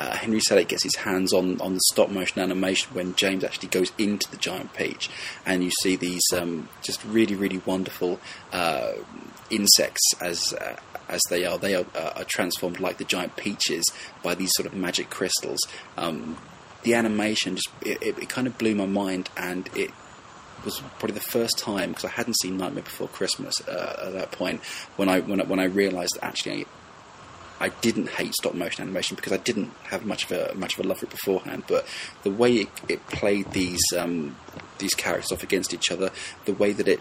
[0.01, 3.69] uh, Henry Selick gets his hands on, on the stop motion animation, when James actually
[3.69, 5.11] goes into the giant peach,
[5.45, 8.19] and you see these um, just really really wonderful
[8.53, 8.93] uh,
[9.51, 10.77] insects as uh,
[11.11, 13.85] as they are, they are, uh, are transformed like the giant peaches
[14.23, 15.61] by these sort of magic crystals.
[15.99, 16.39] Um,
[16.83, 19.91] the animation just it, it, it kind of blew my mind, and it
[20.65, 24.33] was probably the first time because I hadn't seen Nightmare Before Christmas uh, at that
[24.33, 24.63] point
[24.97, 26.67] when I when I, when I realised actually
[27.61, 30.85] I didn't hate stop motion animation because I didn't have much of a much of
[30.85, 31.65] a love for it beforehand.
[31.69, 31.87] But
[32.23, 34.37] the way it, it played these um,
[34.79, 36.11] these characters off against each other,
[36.47, 37.01] the way that it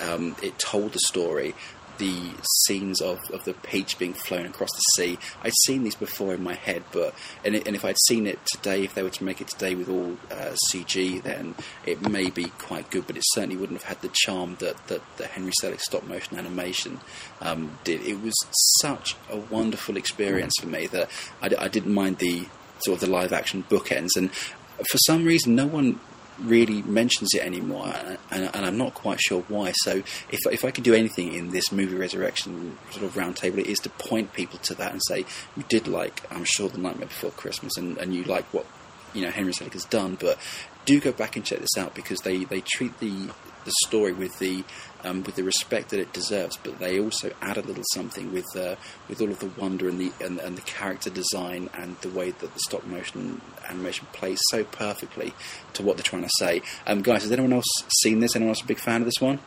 [0.00, 1.54] um, it told the story,
[1.98, 2.32] the
[2.66, 5.18] scenes of, of the peach being flown across the sea.
[5.42, 7.14] I'd seen these before in my head, but
[7.44, 9.88] and, and if I'd seen it today, if they were to make it today with
[9.88, 11.54] all uh, CG, then
[11.86, 15.02] it may be quite good, but it certainly wouldn't have had the charm that that
[15.16, 17.00] the Henry Selick stop motion animation
[17.40, 18.02] um, did.
[18.02, 18.34] It was
[18.80, 22.46] such a wonderful experience for me that I didn't mind the
[22.84, 26.00] sort of the live action bookends, and for some reason, no one
[26.40, 27.92] really mentions it anymore,
[28.30, 29.72] and, and, I'm not quite sure why.
[29.82, 33.66] So, if if I could do anything in this movie Resurrection sort of roundtable, it
[33.66, 35.24] is to point people to that and say
[35.56, 38.66] you did like, I'm sure, the Nightmare Before Christmas, and, and you like what
[39.12, 40.38] you know Henry Selick has done, but
[40.84, 43.30] do go back and check this out because they, they treat the
[43.64, 44.64] the story with the
[45.04, 48.46] um, with the respect that it deserves, but they also add a little something with
[48.56, 48.76] uh,
[49.08, 52.30] with all of the wonder and the and, and, the character design and the way
[52.30, 55.34] that the stop motion animation plays so perfectly
[55.74, 56.62] to what they're trying to say.
[56.86, 57.66] Um, guys, has anyone else
[58.02, 58.34] seen this?
[58.34, 59.38] Anyone else a big fan of this one?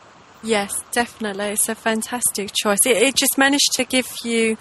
[0.42, 1.46] Yes, definitely.
[1.46, 2.78] It's a fantastic choice.
[2.86, 4.56] It, it just managed to give you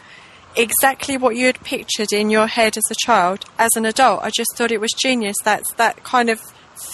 [0.56, 3.46] exactly what you had pictured in your head as a child.
[3.60, 5.36] As an adult, I just thought it was genius.
[5.44, 6.42] That's that kind of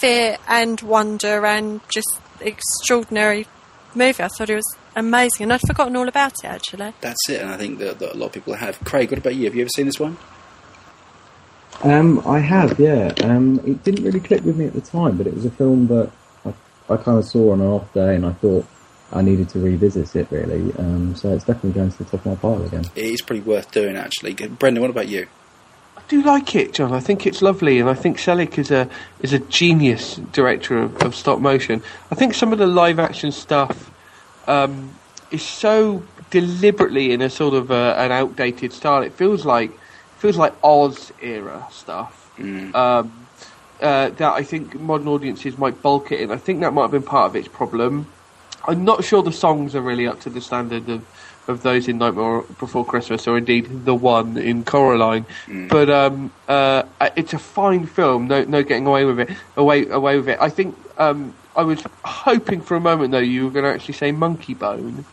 [0.00, 3.46] fear and wonder and just extraordinary
[3.96, 4.22] movie.
[4.22, 6.92] I thought it was amazing, and I'd forgotten all about it actually.
[7.00, 8.78] That's it, and I think that, that a lot of people have.
[8.84, 9.44] Craig, what about you?
[9.44, 10.16] Have you ever seen this one?
[11.82, 13.12] Um, I have, yeah.
[13.22, 15.88] Um, it didn't really click with me at the time, but it was a film
[15.88, 16.10] that
[16.44, 16.54] I,
[16.92, 18.66] I kind of saw on an off day, and I thought
[19.12, 20.72] I needed to revisit it really.
[20.78, 22.84] Um, so it's definitely going to the top of my pile again.
[22.94, 24.34] It is pretty worth doing, actually.
[24.34, 25.26] Brendan, what about you?
[26.14, 26.92] I do like it, Jon.
[26.92, 28.88] I think it's lovely, and I think Selick is a
[29.20, 31.82] is a genius director of, of stop motion.
[32.12, 33.90] I think some of the live action stuff
[34.46, 34.94] um,
[35.32, 39.02] is so deliberately in a sort of a, an outdated style.
[39.02, 39.72] It feels like
[40.18, 42.32] feels like Oz era stuff.
[42.38, 42.72] Mm.
[42.76, 43.26] Um,
[43.80, 46.30] uh, that I think modern audiences might bulk it in.
[46.30, 48.06] I think that might have been part of its problem.
[48.68, 51.04] I'm not sure the songs are really up to the standard of,
[51.48, 55.26] of those in Nightmare Before Christmas, or indeed the one in Coraline.
[55.46, 55.68] Mm.
[55.68, 56.84] But um, uh,
[57.16, 58.28] it's a fine film.
[58.28, 59.30] No, no getting away with it.
[59.56, 60.38] Away, away with it.
[60.40, 63.94] I think um, I was hoping for a moment though you were going to actually
[63.94, 65.04] say Monkeybone.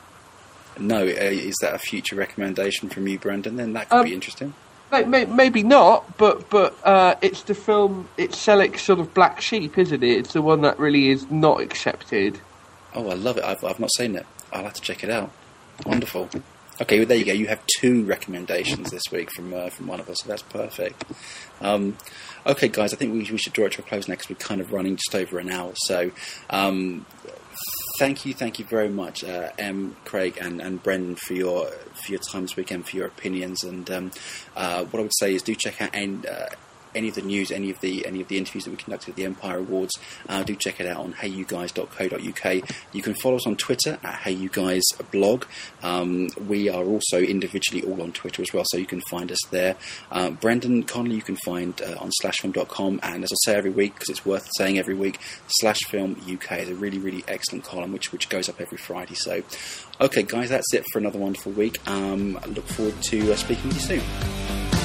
[0.80, 3.58] No, uh, is that a future recommendation from you, Brendan?
[3.58, 4.54] Then that could Um, be interesting.
[4.92, 8.08] May- may- Maybe not, but but uh, it's the film.
[8.18, 10.18] It's Selick's sort of black sheep, isn't it?
[10.18, 12.40] It's the one that really is not accepted.
[12.94, 13.44] Oh, I love it.
[13.44, 14.26] I've, I've not seen it.
[14.52, 15.32] I'll have to check it out.
[15.86, 16.30] Wonderful.
[16.82, 17.34] Okay, well, there you go.
[17.34, 21.04] You have two recommendations this week from uh, from one of us, so that's perfect.
[21.60, 21.98] Um,
[22.46, 24.30] okay, guys, I think we, we should draw it to a close next.
[24.30, 26.12] We're kind of running just over an hour, so
[26.50, 27.06] um,
[28.00, 32.12] thank you, thank you very much, uh, Em, Craig, and, and Brendan for your for
[32.12, 34.12] your time this weekend, for your opinions, and um,
[34.56, 36.26] uh, what I would say is do check out and.
[36.94, 39.16] Any of the news, any of the any of the interviews that we conducted at
[39.16, 39.94] the Empire Awards,
[40.28, 42.70] uh, do check it out on heyyouguys.co.uk.
[42.94, 45.44] You can follow us on Twitter at heyyouguysblog.
[45.84, 49.40] Um, we are also individually all on Twitter as well, so you can find us
[49.50, 49.76] there.
[50.12, 53.94] Uh, Brendan Connelly you can find uh, on slashfilm.com, and as I say every week,
[53.94, 55.20] because it's worth saying every week,
[55.62, 59.16] Slashfilm UK is a really, really excellent column which which goes up every Friday.
[59.16, 59.44] So,
[60.00, 61.86] okay, guys, that's it for another wonderful week.
[61.88, 64.81] Um, look forward to uh, speaking with you soon.